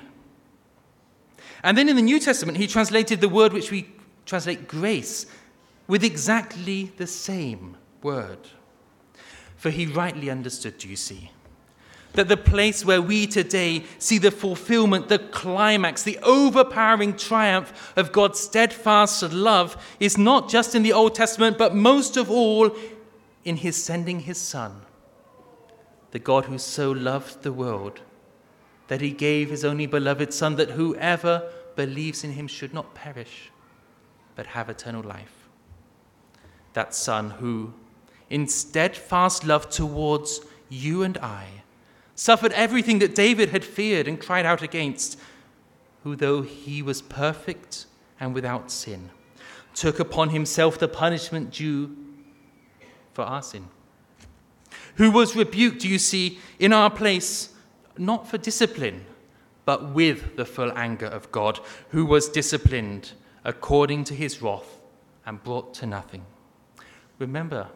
And 1.63 1.77
then 1.77 1.89
in 1.89 1.95
the 1.95 2.01
New 2.01 2.19
Testament, 2.19 2.57
he 2.57 2.67
translated 2.67 3.21
the 3.21 3.29
word 3.29 3.51
which 3.51 3.71
we 3.71 3.89
translate 4.25 4.67
grace 4.67 5.25
with 5.87 6.03
exactly 6.03 6.91
the 6.97 7.07
same 7.07 7.77
word. 8.01 8.39
For 9.55 9.71
he 9.71 9.85
rightly 9.87 10.29
understood, 10.29 10.77
do 10.77 10.87
you 10.87 10.95
see, 10.95 11.31
that 12.13 12.27
the 12.27 12.37
place 12.37 12.85
where 12.85 13.01
we 13.01 13.27
today 13.27 13.83
see 13.97 14.17
the 14.17 14.31
fulfillment, 14.31 15.09
the 15.09 15.19
climax, 15.19 16.03
the 16.03 16.19
overpowering 16.19 17.17
triumph 17.17 17.93
of 17.95 18.11
God's 18.11 18.39
steadfast 18.39 19.23
love 19.33 19.75
is 19.99 20.17
not 20.17 20.49
just 20.49 20.75
in 20.75 20.83
the 20.83 20.93
Old 20.93 21.15
Testament, 21.15 21.57
but 21.57 21.75
most 21.75 22.15
of 22.15 22.29
all 22.29 22.75
in 23.45 23.57
his 23.57 23.81
sending 23.81 24.21
his 24.21 24.39
Son, 24.39 24.81
the 26.11 26.19
God 26.19 26.45
who 26.45 26.57
so 26.57 26.91
loved 26.91 27.43
the 27.43 27.53
world 27.53 28.01
that 28.87 29.01
he 29.01 29.11
gave 29.11 29.49
his 29.49 29.63
only 29.63 29.85
beloved 29.85 30.33
Son, 30.33 30.55
that 30.55 30.71
whoever 30.71 31.51
believes 31.75 32.23
in 32.23 32.33
him 32.33 32.47
should 32.47 32.73
not 32.73 32.95
perish, 32.95 33.51
but 34.35 34.47
have 34.47 34.69
eternal 34.69 35.03
life. 35.03 35.47
That 36.73 36.93
Son 36.93 37.31
who, 37.31 37.73
in 38.29 38.47
steadfast 38.47 39.45
love 39.45 39.69
towards 39.69 40.41
you 40.69 41.03
and 41.03 41.17
I, 41.19 41.47
suffered 42.15 42.51
everything 42.53 42.99
that 42.99 43.15
David 43.15 43.49
had 43.49 43.63
feared 43.63 44.07
and 44.07 44.19
cried 44.19 44.45
out 44.45 44.61
against, 44.61 45.19
who, 46.03 46.15
though 46.15 46.41
he 46.41 46.81
was 46.81 47.01
perfect 47.01 47.85
and 48.19 48.33
without 48.33 48.71
sin, 48.71 49.09
took 49.73 49.99
upon 49.99 50.29
himself 50.29 50.79
the 50.79 50.87
punishment 50.87 51.51
due 51.51 51.95
for 53.15 53.23
our 53.23 53.41
sin. 53.41 53.67
Who 54.95 55.09
was 55.09 55.35
rebuked, 55.35 55.85
you 55.85 55.97
see, 55.97 56.39
in 56.59 56.73
our 56.73 56.89
place, 56.89 57.49
not 57.97 58.27
for 58.27 58.37
discipline, 58.37 59.05
but 59.63 59.91
with 59.91 60.35
the 60.35 60.45
full 60.45 60.71
anger 60.77 61.05
of 61.05 61.31
God, 61.31 61.59
who 61.89 62.05
was 62.05 62.27
disciplined 62.27 63.13
according 63.45 64.03
to 64.05 64.13
his 64.13 64.41
wrath 64.41 64.79
and 65.25 65.41
brought 65.41 65.73
to 65.75 65.85
nothing. 65.85 66.25
Remember 67.17 67.69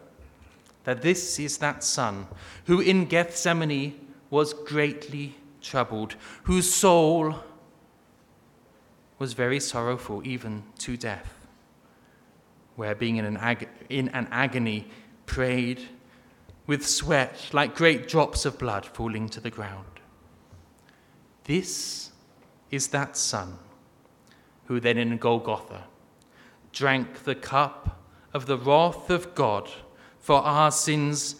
that 0.83 1.01
this 1.01 1.39
is 1.39 1.57
that 1.59 1.83
Son 1.83 2.27
who 2.65 2.81
in 2.81 3.05
Gethsemane 3.05 4.07
was 4.29 4.53
greatly 4.53 5.35
troubled, 5.61 6.15
whose 6.43 6.71
soul 6.71 7.35
was 9.17 9.33
very 9.33 9.59
sorrowful, 9.59 10.21
even 10.25 10.63
to 10.79 10.97
death, 10.97 11.33
where 12.75 12.95
being 12.95 13.17
in 13.17 13.25
an, 13.25 13.37
ag- 13.37 13.69
in 13.89 14.09
an 14.09 14.27
agony, 14.31 14.87
prayed 15.29 15.79
with 16.65 16.85
sweat 16.85 17.49
like 17.53 17.75
great 17.75 18.07
drops 18.07 18.45
of 18.45 18.57
blood 18.57 18.83
falling 18.83 19.29
to 19.29 19.39
the 19.39 19.51
ground. 19.51 19.85
This 21.43 22.09
is 22.71 22.87
that 22.87 23.15
Son 23.15 23.59
who 24.65 24.79
then 24.79 24.97
in 24.97 25.15
Golgotha 25.17 25.83
drank 26.71 27.25
the 27.25 27.35
cup 27.35 28.01
of 28.33 28.47
the 28.47 28.57
wrath 28.57 29.11
of 29.11 29.35
God 29.35 29.69
for 30.19 30.41
our 30.41 30.71
sins 30.71 31.35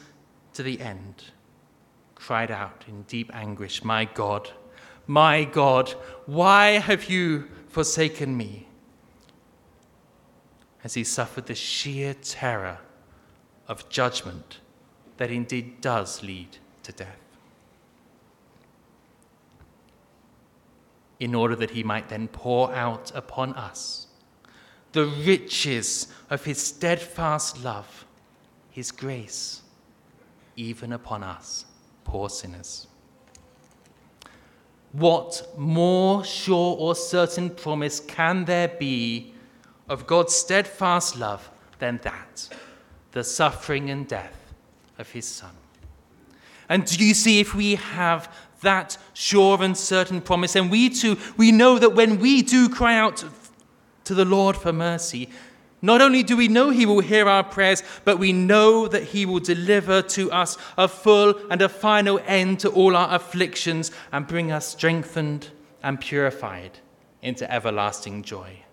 to 0.53 0.61
the 0.61 0.79
end, 0.79 1.23
cried 2.13 2.51
out 2.51 2.85
in 2.87 3.01
deep 3.03 3.35
anguish, 3.35 3.83
My 3.83 4.05
God, 4.05 4.51
my 5.07 5.45
God, 5.45 5.89
why 6.27 6.73
have 6.73 7.09
you 7.09 7.47
forsaken 7.67 8.37
me? 8.37 8.67
As 10.83 10.93
he 10.93 11.03
suffered 11.03 11.47
the 11.47 11.55
sheer 11.55 12.13
terror 12.13 12.77
of 13.69 13.87
judgment 13.87 14.59
that 15.15 15.31
indeed 15.31 15.79
does 15.79 16.21
lead 16.21 16.57
to 16.83 16.91
death. 16.91 17.29
in 21.19 21.35
order 21.35 21.55
that 21.55 21.71
he 21.71 21.83
might 21.83 22.09
then 22.09 22.27
pour 22.27 22.73
out 22.73 23.11
upon 23.13 23.53
us 23.53 24.07
the 24.91 25.05
riches 25.05 26.07
of 26.29 26.45
his 26.45 26.61
steadfast 26.61 27.63
love, 27.63 28.05
his 28.71 28.91
grace, 28.91 29.61
even 30.55 30.93
upon 30.93 31.21
us, 31.21 31.65
poor 32.03 32.29
sinners. 32.29 32.87
What 34.93 35.47
more 35.57 36.23
sure 36.23 36.75
or 36.79 36.95
certain 36.95 37.51
promise 37.51 37.99
can 37.99 38.45
there 38.45 38.67
be 38.67 39.33
of 39.87 40.07
God's 40.07 40.33
steadfast 40.33 41.17
love 41.17 41.51
than 41.77 41.99
that, 42.01 42.49
the 43.11 43.23
suffering 43.23 43.89
and 43.89 44.07
death 44.07 44.53
of 44.97 45.11
his 45.11 45.25
Son? 45.25 45.51
And 46.67 46.85
do 46.85 47.03
you 47.03 47.13
see 47.13 47.39
if 47.39 47.55
we 47.55 47.75
have 47.75 48.31
that 48.61 48.97
sure 49.13 49.61
and 49.61 49.77
certain 49.77 50.21
promise. 50.21 50.55
And 50.55 50.71
we 50.71 50.89
too, 50.89 51.17
we 51.37 51.51
know 51.51 51.79
that 51.79 51.95
when 51.95 52.19
we 52.19 52.41
do 52.41 52.69
cry 52.69 52.95
out 52.95 53.23
to 54.05 54.13
the 54.13 54.25
Lord 54.25 54.57
for 54.57 54.73
mercy, 54.73 55.29
not 55.81 56.01
only 56.01 56.23
do 56.23 56.35
we 56.35 56.49
know 56.49 56.71
He 56.71 56.85
will 56.85 56.99
hear 56.99 57.29
our 57.29 57.43
prayers, 57.43 57.83
but 58.03 58.19
we 58.19 58.33
know 58.33 58.87
that 58.87 59.03
He 59.03 59.25
will 59.25 59.39
deliver 59.39 60.01
to 60.01 60.31
us 60.31 60.57
a 60.77 60.87
full 60.87 61.35
and 61.49 61.61
a 61.61 61.69
final 61.69 62.19
end 62.25 62.59
to 62.61 62.69
all 62.69 62.95
our 62.95 63.15
afflictions 63.15 63.91
and 64.11 64.27
bring 64.27 64.51
us 64.51 64.67
strengthened 64.67 65.49
and 65.81 65.99
purified 65.99 66.79
into 67.21 67.49
everlasting 67.51 68.23
joy. 68.23 68.63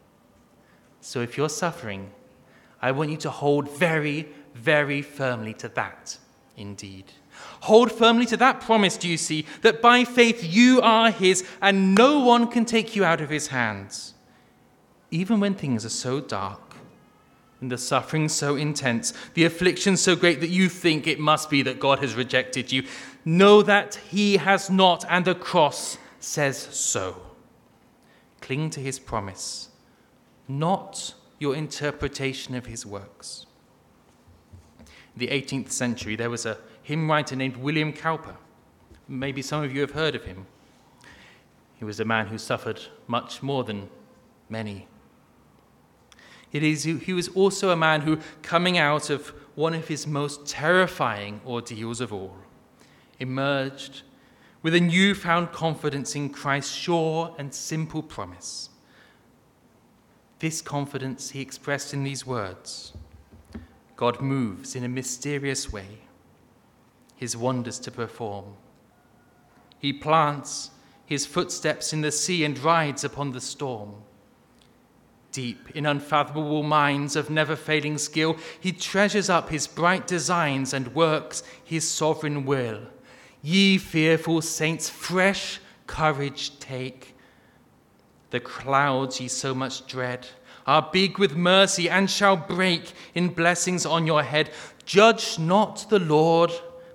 So 1.00 1.20
if 1.20 1.36
you're 1.36 1.48
suffering, 1.48 2.10
I 2.86 2.92
want 2.92 3.10
you 3.10 3.16
to 3.16 3.30
hold 3.30 3.68
very, 3.68 4.28
very 4.54 5.02
firmly 5.02 5.54
to 5.54 5.68
that 5.70 6.18
indeed. 6.56 7.06
Hold 7.62 7.90
firmly 7.90 8.26
to 8.26 8.36
that 8.36 8.60
promise, 8.60 8.96
do 8.96 9.08
you 9.08 9.16
see, 9.16 9.44
that 9.62 9.82
by 9.82 10.04
faith 10.04 10.44
you 10.44 10.80
are 10.82 11.10
His 11.10 11.44
and 11.60 11.96
no 11.96 12.20
one 12.20 12.46
can 12.46 12.64
take 12.64 12.94
you 12.94 13.04
out 13.04 13.20
of 13.20 13.28
His 13.28 13.48
hands. 13.48 14.14
Even 15.10 15.40
when 15.40 15.56
things 15.56 15.84
are 15.84 15.88
so 15.88 16.20
dark 16.20 16.76
and 17.60 17.72
the 17.72 17.76
suffering 17.76 18.28
so 18.28 18.54
intense, 18.54 19.12
the 19.34 19.44
affliction 19.44 19.96
so 19.96 20.14
great 20.14 20.38
that 20.38 20.50
you 20.50 20.68
think 20.68 21.08
it 21.08 21.18
must 21.18 21.50
be 21.50 21.62
that 21.62 21.80
God 21.80 21.98
has 21.98 22.14
rejected 22.14 22.70
you, 22.70 22.84
know 23.24 23.62
that 23.62 23.96
He 23.96 24.36
has 24.36 24.70
not, 24.70 25.04
and 25.10 25.24
the 25.24 25.34
cross 25.34 25.98
says 26.20 26.56
so. 26.56 27.20
Cling 28.40 28.70
to 28.70 28.80
His 28.80 29.00
promise, 29.00 29.70
not 30.46 31.14
your 31.38 31.54
interpretation 31.54 32.54
of 32.54 32.66
His 32.66 32.86
works. 32.86 33.46
In 35.16 35.20
the 35.20 35.28
18th 35.28 35.70
century, 35.70 36.14
there 36.14 36.30
was 36.30 36.44
a 36.44 36.58
hymn 36.82 37.10
writer 37.10 37.34
named 37.34 37.56
William 37.56 37.92
Cowper. 37.92 38.36
Maybe 39.08 39.40
some 39.40 39.64
of 39.64 39.74
you 39.74 39.80
have 39.80 39.92
heard 39.92 40.14
of 40.14 40.24
him. 40.24 40.46
He 41.78 41.84
was 41.84 42.00
a 42.00 42.04
man 42.04 42.26
who 42.26 42.38
suffered 42.38 42.80
much 43.06 43.42
more 43.42 43.64
than 43.64 43.88
many. 44.48 44.88
It 46.52 46.62
is, 46.62 46.84
he 46.84 47.12
was 47.12 47.28
also 47.28 47.70
a 47.70 47.76
man 47.76 48.02
who, 48.02 48.18
coming 48.42 48.78
out 48.78 49.10
of 49.10 49.28
one 49.54 49.74
of 49.74 49.88
his 49.88 50.06
most 50.06 50.46
terrifying 50.46 51.40
ordeals 51.46 52.00
of 52.00 52.12
all, 52.12 52.36
emerged 53.18 54.02
with 54.62 54.74
a 54.74 54.80
newfound 54.80 55.52
confidence 55.52 56.14
in 56.14 56.28
Christ's 56.28 56.74
sure 56.74 57.34
and 57.38 57.54
simple 57.54 58.02
promise. 58.02 58.70
This 60.38 60.60
confidence 60.60 61.30
he 61.30 61.40
expressed 61.40 61.94
in 61.94 62.04
these 62.04 62.26
words 62.26 62.92
God 63.96 64.20
moves 64.20 64.76
in 64.76 64.84
a 64.84 64.88
mysterious 64.88 65.72
way, 65.72 66.00
his 67.16 67.36
wonders 67.36 67.78
to 67.80 67.90
perform. 67.90 68.44
He 69.78 69.92
plants 69.92 70.70
his 71.06 71.24
footsteps 71.24 71.92
in 71.92 72.02
the 72.02 72.12
sea 72.12 72.44
and 72.44 72.58
rides 72.58 73.04
upon 73.04 73.32
the 73.32 73.40
storm. 73.40 73.94
Deep 75.32 75.70
in 75.74 75.86
unfathomable 75.86 76.62
mines 76.62 77.14
of 77.14 77.30
never 77.30 77.56
failing 77.56 77.98
skill, 77.98 78.36
he 78.60 78.72
treasures 78.72 79.30
up 79.30 79.48
his 79.48 79.66
bright 79.66 80.06
designs 80.06 80.72
and 80.74 80.94
works 80.94 81.42
his 81.62 81.88
sovereign 81.88 82.44
will. 82.44 82.80
Ye 83.42 83.78
fearful 83.78 84.42
saints, 84.42 84.88
fresh 84.88 85.60
courage 85.86 86.58
take. 86.58 87.15
The 88.30 88.40
clouds 88.40 89.20
ye 89.20 89.28
so 89.28 89.54
much 89.54 89.86
dread 89.86 90.26
are 90.66 90.90
big 90.92 91.18
with 91.18 91.36
mercy 91.36 91.88
and 91.88 92.10
shall 92.10 92.36
break 92.36 92.92
in 93.14 93.28
blessings 93.28 93.86
on 93.86 94.06
your 94.06 94.22
head. 94.22 94.50
Judge 94.84 95.38
not 95.38 95.88
the 95.88 96.00
Lord 96.00 96.50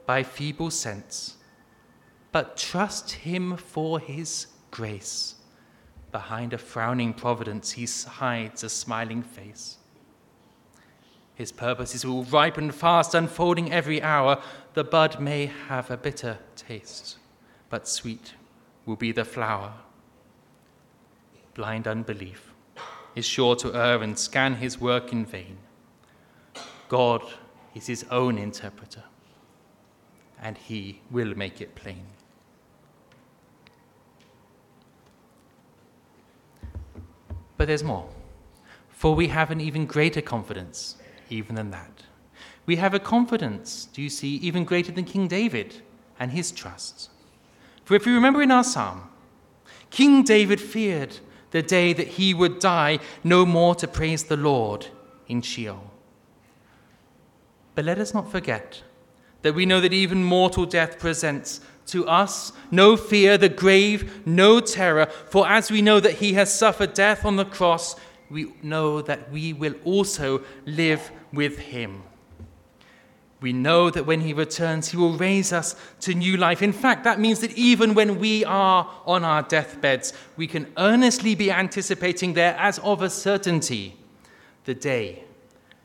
by 0.06 0.24
feeble 0.24 0.72
sense, 0.72 1.38
but 2.32 2.58
trust 2.58 3.12
him 3.12 3.56
for 3.56 4.00
his 4.00 4.48
grace. 4.72 5.36
Behind 6.12 6.52
a 6.52 6.58
frowning 6.58 7.14
providence, 7.14 7.72
he 7.72 7.88
hides 8.10 8.64
a 8.64 8.70
smiling 8.70 9.24
face. 9.24 9.78
His 11.34 11.54
purposes 11.54 12.06
will 12.06 12.26
ripen 12.26 12.72
fast, 12.72 13.16
unfolding 13.16 13.72
every 13.72 14.02
hour. 14.02 14.42
The 14.74 14.84
bud 14.84 15.20
may 15.20 15.46
have 15.70 15.90
a 15.90 15.98
bitter 15.98 16.40
taste, 16.58 17.18
but 17.70 17.88
sweet 17.88 18.34
will 18.86 18.98
be 18.98 19.14
the 19.14 19.26
flower. 19.26 19.74
Blind 21.54 21.88
unbelief 21.88 22.54
is 23.16 23.26
sure 23.26 23.56
to 23.58 23.76
err 23.76 24.02
and 24.02 24.18
scan 24.18 24.56
his 24.56 24.80
work 24.80 25.12
in 25.12 25.26
vain. 25.26 25.58
God 26.88 27.22
is 27.76 27.88
his 27.88 28.06
own 28.10 28.38
interpreter, 28.38 29.04
and 30.42 30.58
he 30.58 31.02
will 31.10 31.36
make 31.36 31.60
it 31.60 31.76
plain. 31.76 32.06
But 37.58 37.68
there's 37.68 37.84
more, 37.84 38.10
for 38.90 39.14
we 39.14 39.28
have 39.28 39.52
an 39.52 39.62
even 39.62 39.86
greater 39.86 40.22
confidence, 40.22 40.96
even 41.30 41.56
than 41.56 41.72
that. 41.72 42.04
We 42.66 42.78
have 42.78 42.94
a 42.94 43.00
confidence, 43.00 43.86
do 43.94 44.02
you 44.02 44.10
see, 44.10 44.36
even 44.38 44.64
greater 44.64 44.92
than 44.92 45.06
King 45.06 45.28
David 45.28 45.82
and 46.20 46.32
his 46.32 46.52
trust. 46.52 47.10
For 47.84 47.96
if 47.96 48.06
you 48.06 48.14
remember 48.14 48.42
in 48.42 48.52
our 48.52 48.64
psalm, 48.64 49.10
King 49.90 50.24
David 50.24 50.62
feared 50.62 51.18
the 51.52 51.62
day 51.62 51.94
that 51.94 52.08
he 52.08 52.34
would 52.34 52.60
die, 52.60 53.00
no 53.24 53.46
more 53.46 53.76
to 53.76 53.88
praise 53.88 54.24
the 54.24 54.38
Lord 54.38 54.88
in 55.28 55.42
Sheol. 55.42 55.92
But 57.76 57.86
let 57.86 58.00
us 58.00 58.14
not 58.14 58.32
forget 58.32 58.82
that 59.42 59.56
we 59.56 59.66
know 59.66 59.82
that 59.82 59.94
even 59.94 60.24
mortal 60.24 60.66
death 60.66 61.00
presents 61.00 61.62
to 61.88 62.08
us 62.08 62.54
no 62.70 62.96
fear, 62.96 63.38
the 63.38 63.50
grave, 63.50 64.26
no 64.26 64.60
terror, 64.60 65.08
for 65.08 65.48
as 65.48 65.72
we 65.72 65.82
know 65.82 66.00
that 66.00 66.16
he 66.16 66.34
has 66.34 66.54
suffered 66.54 66.94
death 66.94 67.26
on 67.26 67.36
the 67.36 67.46
cross, 67.46 67.96
we 68.30 68.54
know 68.62 69.02
that 69.02 69.32
we 69.32 69.52
will 69.52 69.76
also 69.84 70.42
live 70.66 71.12
with 71.34 71.58
him. 71.58 72.04
We 73.42 73.54
know 73.54 73.90
that 73.90 74.06
when 74.06 74.22
he 74.22 74.34
returns, 74.34 74.90
he 74.90 74.98
will 74.98 75.18
raise 75.18 75.52
us 75.52 75.76
to 76.02 76.14
new 76.14 76.38
life. 76.38 76.62
In 76.62 76.72
fact, 76.72 77.04
that 77.06 77.20
means 77.20 77.40
that 77.40 77.58
even 77.58 77.96
when 77.96 78.20
we 78.20 78.46
are 78.46 78.88
on 79.08 79.26
our 79.26 79.42
deathbeds, 79.42 80.14
we 80.38 80.46
can 80.46 80.72
earnestly 80.78 81.34
be 81.34 81.52
anticipating 81.52 82.34
there, 82.34 82.56
as 82.60 82.78
of 82.80 83.02
a 83.02 83.10
certainty, 83.10 83.98
the 84.66 84.76
day 84.76 85.24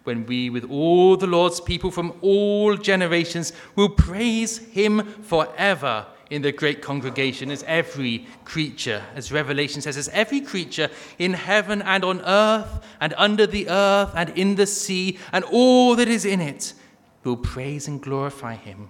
when 0.05 0.27
we, 0.27 0.51
with 0.51 0.71
all 0.71 1.17
the 1.17 1.27
Lord's 1.27 1.61
people 1.61 1.91
from 1.91 2.13
all 2.21 2.77
generations, 2.77 3.55
will 3.75 3.89
praise 3.89 4.59
him 4.59 5.03
forever 5.23 6.07
in 6.29 6.43
the 6.43 6.53
great 6.53 6.83
congregation 6.83 7.51
as 7.51 7.65
every 7.67 8.27
creature, 8.45 9.03
as 9.15 9.33
Revelation 9.33 9.81
says, 9.81 9.97
as 9.97 10.09
every 10.11 10.43
creature 10.43 10.91
in 11.19 11.33
heaven 11.33 11.81
and 11.83 12.05
on 12.05 12.21
earth 12.21 12.85
and 13.01 13.15
under 13.17 13.47
the 13.47 13.69
earth 13.69 14.13
and 14.15 14.31
in 14.31 14.57
the 14.57 14.67
sea 14.67 15.19
and 15.33 15.45
all 15.45 15.97
that 15.97 16.09
is 16.09 16.25
in 16.25 16.41
it 16.41 16.75
will 17.27 17.37
praise 17.37 17.89
and 17.89 18.01
glorify 18.01 18.55
him, 18.55 18.89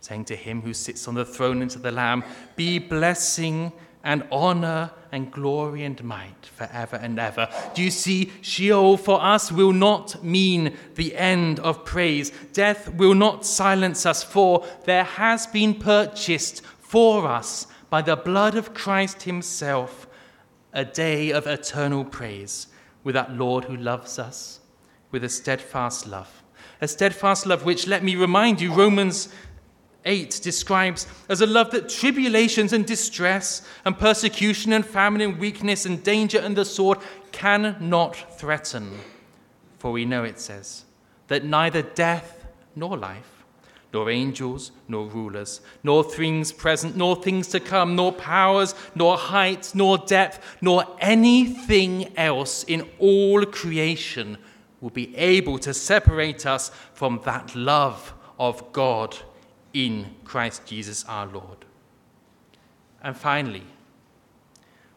saying 0.00 0.26
to 0.26 0.36
him 0.36 0.60
who 0.60 0.74
sits 0.74 1.08
on 1.08 1.14
the 1.14 1.24
throne 1.24 1.62
and 1.62 1.70
to 1.70 1.78
the 1.78 1.92
Lamb, 1.92 2.24
Be 2.56 2.78
blessing 2.78 3.72
and 4.04 4.26
honor 4.32 4.90
and 5.12 5.30
glory 5.30 5.84
and 5.84 6.02
might 6.02 6.44
forever 6.44 6.96
and 6.96 7.18
ever. 7.18 7.48
Do 7.74 7.82
you 7.82 7.90
see? 7.90 8.32
Sheol 8.40 8.96
for 8.96 9.22
us 9.22 9.52
will 9.52 9.72
not 9.72 10.24
mean 10.24 10.76
the 10.96 11.14
end 11.14 11.60
of 11.60 11.84
praise. 11.84 12.32
Death 12.52 12.92
will 12.94 13.14
not 13.14 13.46
silence 13.46 14.04
us, 14.04 14.24
for 14.24 14.66
there 14.84 15.04
has 15.04 15.46
been 15.46 15.74
purchased 15.74 16.62
for 16.80 17.26
us 17.26 17.68
by 17.90 18.02
the 18.02 18.16
blood 18.16 18.56
of 18.56 18.74
Christ 18.74 19.22
Himself 19.22 20.08
a 20.72 20.84
day 20.84 21.30
of 21.30 21.46
eternal 21.46 22.04
praise 22.04 22.66
with 23.04 23.14
that 23.14 23.32
Lord 23.32 23.64
who 23.64 23.76
loves 23.76 24.18
us 24.18 24.60
with 25.10 25.22
a 25.22 25.28
steadfast 25.28 26.06
love 26.06 26.41
a 26.82 26.88
steadfast 26.88 27.46
love, 27.46 27.64
which, 27.64 27.86
let 27.86 28.02
me 28.02 28.16
remind 28.16 28.60
you, 28.60 28.74
Romans 28.74 29.28
8 30.04 30.40
describes 30.42 31.06
as 31.28 31.40
a 31.40 31.46
love 31.46 31.70
that 31.70 31.88
tribulations 31.88 32.72
and 32.72 32.84
distress 32.84 33.62
and 33.84 33.96
persecution 33.96 34.72
and 34.72 34.84
famine 34.84 35.20
and 35.20 35.38
weakness 35.38 35.86
and 35.86 36.02
danger 36.02 36.40
and 36.40 36.56
the 36.56 36.64
sword 36.64 36.98
cannot 37.30 38.16
threaten. 38.36 38.98
For 39.78 39.92
we 39.92 40.04
know, 40.04 40.24
it 40.24 40.40
says, 40.40 40.84
that 41.28 41.44
neither 41.44 41.82
death 41.82 42.46
nor 42.74 42.98
life, 42.98 43.44
nor 43.92 44.10
angels, 44.10 44.72
nor 44.88 45.06
rulers, 45.06 45.60
nor 45.84 46.02
things 46.02 46.50
present, 46.50 46.96
nor 46.96 47.14
things 47.14 47.46
to 47.48 47.60
come, 47.60 47.94
nor 47.94 48.10
powers, 48.10 48.74
nor 48.96 49.16
height, 49.16 49.70
nor 49.72 49.98
depth, 49.98 50.40
nor 50.60 50.84
anything 50.98 52.16
else 52.16 52.64
in 52.64 52.88
all 52.98 53.46
creation 53.46 54.36
will 54.82 54.90
be 54.90 55.16
able 55.16 55.58
to 55.60 55.72
separate 55.72 56.44
us 56.44 56.70
from 56.92 57.20
that 57.24 57.54
love 57.54 58.12
of 58.38 58.72
God 58.72 59.16
in 59.72 60.14
Christ 60.24 60.66
Jesus 60.66 61.04
our 61.06 61.26
Lord. 61.26 61.64
And 63.00 63.16
finally, 63.16 63.62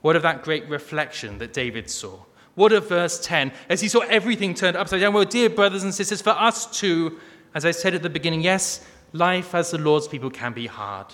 what 0.02 0.16
of 0.16 0.24
that 0.24 0.44
great 0.44 0.68
reflection 0.68 1.38
that 1.38 1.54
David 1.54 1.90
saw? 1.90 2.18
What 2.56 2.74
of 2.74 2.90
verse 2.90 3.24
10 3.24 3.52
as 3.70 3.82
he 3.82 3.88
saw 3.88 4.00
everything 4.02 4.54
turned 4.54 4.76
upside 4.76 5.02
down? 5.02 5.14
Well, 5.14 5.24
dear 5.24 5.50
brothers 5.50 5.84
and 5.84 5.94
sisters, 5.94 6.22
for 6.22 6.32
us 6.32 6.66
too, 6.78 7.20
as 7.54 7.64
I 7.64 7.72
said 7.72 7.94
at 7.94 8.02
the 8.02 8.10
beginning, 8.10 8.42
yes, 8.42 8.86
life 9.14 9.54
as 9.54 9.72
the 9.72 9.78
Lord's 9.78 10.08
people 10.08 10.30
can 10.30 10.52
be 10.54 10.68
hard. 10.68 11.08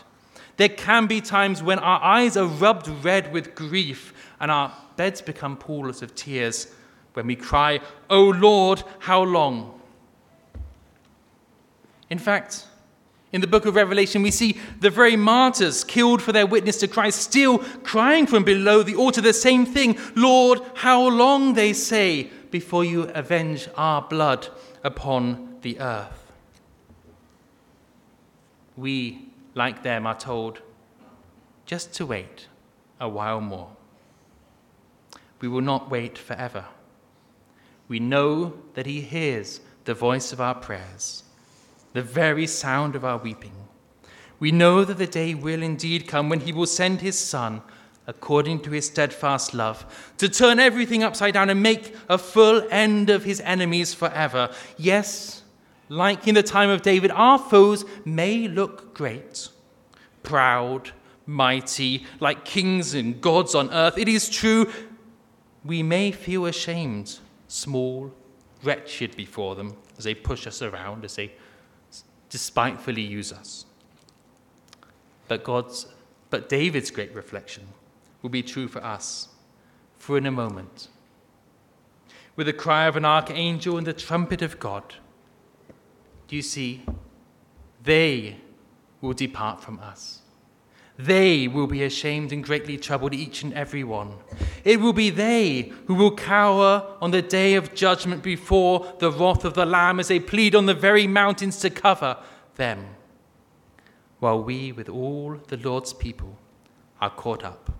There 0.58 0.70
can 0.70 1.08
be 1.08 1.22
times 1.22 1.62
when 1.62 1.80
our 1.80 2.02
eyes 2.02 2.38
are 2.38 2.46
rubbed 2.46 2.88
red 3.04 3.34
with 3.34 3.56
grief 3.56 4.14
and 4.40 4.50
our 4.50 4.72
beds 4.96 5.22
become 5.22 5.58
pools 5.58 6.02
of 6.02 6.16
tears 6.16 6.74
when 7.14 7.28
we 7.28 7.36
cry, 7.36 7.80
O 8.10 8.24
Lord, 8.24 8.84
how 9.00 9.24
long? 9.24 9.80
In 12.10 12.18
fact, 12.18 12.66
in 13.32 13.42
the 13.42 13.48
book 13.48 13.66
of 13.66 13.76
Revelation, 13.76 14.22
we 14.22 14.32
see 14.32 14.60
the 14.80 14.90
very 14.90 15.16
martyrs 15.16 15.84
killed 15.84 16.22
for 16.22 16.32
their 16.32 16.46
witness 16.46 16.78
to 16.80 16.88
Christ 16.88 17.22
still 17.22 17.60
crying 17.84 18.28
from 18.28 18.44
below 18.44 18.84
the 18.84 18.96
altar 18.96 19.22
the 19.22 19.34
same 19.34 19.66
thing 19.66 19.98
Lord, 20.16 20.62
how 20.76 21.08
long, 21.08 21.54
they 21.54 21.74
say, 21.74 22.30
before 22.50 22.84
you 22.84 23.04
avenge 23.14 23.70
our 23.76 24.02
blood 24.02 24.50
upon 24.84 25.58
the 25.62 25.80
earth? 25.80 26.32
We, 28.76 29.30
like 29.54 29.84
them, 29.84 30.06
are 30.06 30.18
told 30.18 30.62
just 31.66 31.94
to 31.94 32.06
wait 32.06 32.48
a 33.00 33.08
while 33.08 33.40
more. 33.40 33.70
We 35.40 35.48
will 35.48 35.62
not 35.62 35.90
wait 35.90 36.18
forever 36.18 36.66
we 37.92 38.00
know 38.00 38.54
that 38.76 38.86
He 38.86 39.02
hears 39.02 39.60
the 39.84 39.94
voice 39.94 40.32
of 40.32 40.40
our 40.40 40.56
prayers, 40.56 41.24
the 41.92 42.02
very 42.02 42.48
sound 42.48 42.96
of 42.96 43.04
our 43.04 43.18
weeping. 43.18 43.52
We 44.40 44.54
know 44.54 44.86
that 44.86 44.98
the 44.98 45.06
day 45.06 45.34
will 45.34 45.62
indeed 45.62 46.08
come 46.08 46.30
when 46.30 46.40
He 46.40 46.54
will 46.54 46.68
send 46.68 47.02
His 47.02 47.20
Son, 47.20 47.62
according 48.08 48.62
to 48.62 48.72
His 48.72 48.88
steadfast 48.88 49.54
love, 49.54 50.14
to 50.20 50.30
turn 50.30 50.58
everything 50.58 51.04
upside 51.04 51.34
down 51.34 51.50
and 51.50 51.62
make 51.62 51.94
a 52.08 52.18
full 52.18 52.66
end 52.72 53.10
of 53.10 53.26
His 53.26 53.42
enemies 53.42 53.94
forever. 53.94 54.50
Yes, 54.78 55.44
like 55.90 56.30
in 56.30 56.36
the 56.36 56.44
time 56.44 56.70
of 56.70 56.84
David, 56.84 57.12
our 57.12 57.38
foes 57.38 57.84
may 58.06 58.48
look 58.48 58.94
great, 58.94 59.50
proud, 60.24 60.92
mighty, 61.26 62.06
like 62.22 62.46
kings 62.46 62.94
and 62.94 63.20
gods 63.20 63.54
on 63.54 63.70
earth. 63.74 63.98
It 63.98 64.08
is 64.08 64.30
true, 64.30 64.72
we 65.66 65.84
may 65.84 66.14
feel 66.14 66.46
ashamed 66.46 67.20
small, 67.52 68.14
wretched 68.64 69.16
before 69.18 69.56
them 69.56 69.76
as 69.98 70.06
they 70.06 70.16
push 70.16 70.48
us 70.48 70.62
around, 70.62 71.04
as 71.04 71.16
they 71.16 71.34
despitefully 72.30 73.02
use 73.02 73.34
us. 73.34 73.66
But 75.28 75.44
God's 75.44 75.88
but 76.30 76.48
David's 76.48 76.92
great 76.92 77.14
reflection 77.14 77.68
will 78.22 78.30
be 78.30 78.42
true 78.42 78.70
for 78.70 78.82
us, 78.82 79.28
for 79.98 80.18
in 80.18 80.26
a 80.26 80.32
moment. 80.32 80.88
With 82.38 82.48
the 82.48 82.54
cry 82.54 82.86
of 82.86 82.96
an 82.96 83.04
archangel 83.04 83.78
and 83.78 83.86
the 83.86 83.92
trumpet 83.92 84.42
of 84.42 84.58
God, 84.58 84.96
do 86.30 86.38
you 86.38 86.42
see? 86.42 86.84
They 87.84 88.38
will 89.02 89.14
depart 89.14 89.62
from 89.62 89.80
us. 89.80 90.21
They 90.98 91.48
will 91.48 91.68
be 91.68 91.84
ashamed 91.84 92.32
and 92.32 92.44
greatly 92.44 92.78
troubled, 92.78 93.14
each 93.14 93.44
and 93.44 93.54
every 93.54 93.84
one. 93.84 94.14
It 94.64 94.80
will 94.80 94.94
be 94.94 95.10
they 95.10 95.72
who 95.88 95.96
will 95.96 96.16
cower 96.16 96.96
on 97.02 97.12
the 97.12 97.22
day 97.22 97.56
of 97.56 97.74
judgment 97.74 98.22
before 98.22 98.94
the 99.00 99.12
wrath 99.12 99.46
of 99.46 99.54
the 99.54 99.66
Lamb 99.66 100.00
as 100.00 100.10
they 100.10 100.20
plead 100.20 100.54
on 100.54 100.66
the 100.66 100.74
very 100.74 101.08
mountains 101.08 101.60
to 101.60 101.70
cover 101.70 102.18
them, 102.56 102.86
while 104.20 104.44
we, 104.44 104.72
with 104.72 104.90
all 104.90 105.40
the 105.48 105.58
Lord's 105.58 105.94
people, 105.94 106.38
are 107.00 107.10
caught 107.10 107.44
up 107.44 107.72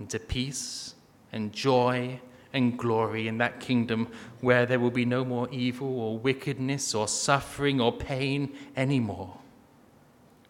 into 0.00 0.18
peace 0.18 0.94
and 1.30 1.52
joy 1.52 2.18
and 2.52 2.76
glory 2.76 3.28
in 3.28 3.38
that 3.38 3.60
kingdom 3.60 4.08
where 4.40 4.66
there 4.66 4.80
will 4.80 4.90
be 4.90 5.04
no 5.04 5.24
more 5.24 5.48
evil 5.52 6.00
or 6.00 6.18
wickedness 6.18 6.94
or 6.94 7.06
suffering 7.06 7.80
or 7.80 7.92
pain 7.92 8.52
anymore. 8.76 9.38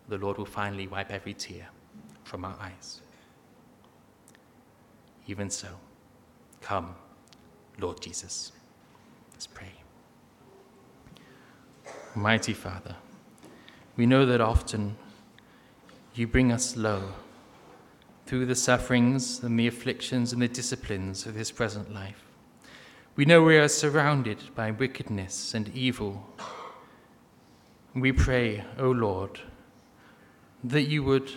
The 0.09 0.17
Lord 0.17 0.39
will 0.39 0.47
finally 0.47 0.87
wipe 0.87 1.11
every 1.11 1.35
tear 1.35 1.69
from 2.31 2.45
our 2.45 2.57
eyes. 2.61 3.01
Even 5.27 5.51
so, 5.51 5.67
come, 6.61 6.95
Lord 7.81 8.01
Jesus. 8.01 8.53
Let's 9.33 9.49
pray. 9.49 9.73
Mighty 12.15 12.53
Father, 12.53 12.95
we 13.97 14.07
know 14.07 14.27
that 14.27 14.41
often 14.41 14.95
you 16.15 16.29
bring 16.29 16.53
us 16.53 16.77
low 16.77 17.15
through 18.27 18.47
the 18.47 18.55
sufferings 18.55 19.43
and 19.43 19.59
the 19.59 19.67
afflictions 19.67 20.33
and 20.33 20.41
the 20.41 20.47
disciplines 20.47 21.27
of 21.27 21.35
this 21.35 21.51
present 21.51 21.93
life. 21.93 22.23
We 23.17 23.25
know 23.25 23.43
we 23.43 23.59
are 23.59 23.67
surrounded 23.67 24.55
by 24.55 24.71
wickedness 24.71 25.53
and 25.53 25.69
evil. 25.75 26.29
We 27.93 28.13
pray, 28.13 28.65
O 28.79 28.93
Lord, 28.93 29.41
that 30.63 30.83
you 30.83 31.03
would 31.03 31.33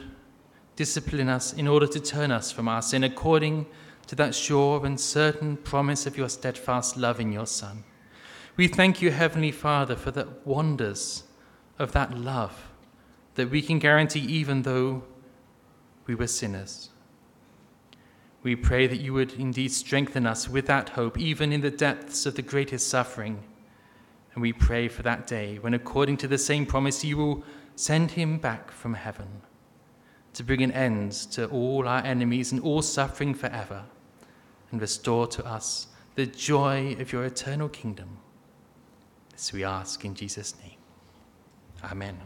discipline 0.75 1.29
us 1.29 1.53
in 1.53 1.67
order 1.67 1.87
to 1.87 1.99
turn 1.99 2.31
us 2.31 2.51
from 2.51 2.67
our 2.67 2.81
sin 2.81 3.03
according 3.03 3.65
to 4.07 4.15
that 4.15 4.35
sure 4.35 4.85
and 4.85 4.99
certain 4.99 5.57
promise 5.57 6.05
of 6.05 6.17
your 6.17 6.29
steadfast 6.29 6.97
love 6.97 7.19
in 7.19 7.31
your 7.31 7.45
Son. 7.45 7.83
We 8.55 8.67
thank 8.67 9.01
you, 9.01 9.11
Heavenly 9.11 9.51
Father, 9.51 9.95
for 9.95 10.11
the 10.11 10.27
wonders 10.45 11.23
of 11.79 11.91
that 11.93 12.17
love 12.17 12.69
that 13.35 13.49
we 13.49 13.61
can 13.61 13.79
guarantee 13.79 14.19
even 14.19 14.61
though 14.61 15.03
we 16.05 16.15
were 16.15 16.27
sinners. 16.27 16.89
We 18.43 18.55
pray 18.55 18.87
that 18.87 18.99
you 18.99 19.13
would 19.13 19.33
indeed 19.33 19.71
strengthen 19.71 20.27
us 20.27 20.49
with 20.49 20.67
that 20.67 20.89
hope, 20.89 21.17
even 21.17 21.53
in 21.53 21.61
the 21.61 21.71
depths 21.71 22.25
of 22.25 22.35
the 22.35 22.41
greatest 22.41 22.89
suffering. 22.89 23.41
And 24.33 24.41
we 24.41 24.51
pray 24.51 24.87
for 24.89 25.01
that 25.03 25.25
day 25.25 25.59
when, 25.59 25.73
according 25.73 26.17
to 26.17 26.27
the 26.27 26.37
same 26.37 26.65
promise, 26.65 27.05
you 27.05 27.15
will 27.17 27.43
send 27.75 28.11
him 28.11 28.37
back 28.37 28.69
from 28.69 28.95
heaven 28.95 29.41
to 30.33 30.43
bring 30.43 30.61
an 30.61 30.71
end 30.71 31.11
to 31.31 31.47
all 31.47 31.87
our 31.87 32.03
enemies 32.03 32.51
and 32.51 32.61
all 32.61 32.81
suffering 32.81 33.33
forever, 33.33 33.83
and 34.71 34.81
restore 34.81 35.27
to 35.27 35.45
us 35.45 35.87
the 36.15 36.25
joy 36.25 36.95
of 36.99 37.11
your 37.11 37.25
eternal 37.25 37.69
kingdom. 37.69 38.17
This 39.31 39.53
we 39.53 39.63
ask 39.63 40.03
in 40.05 40.15
Jesus' 40.15 40.55
name. 40.63 40.77
Amen. 41.83 42.17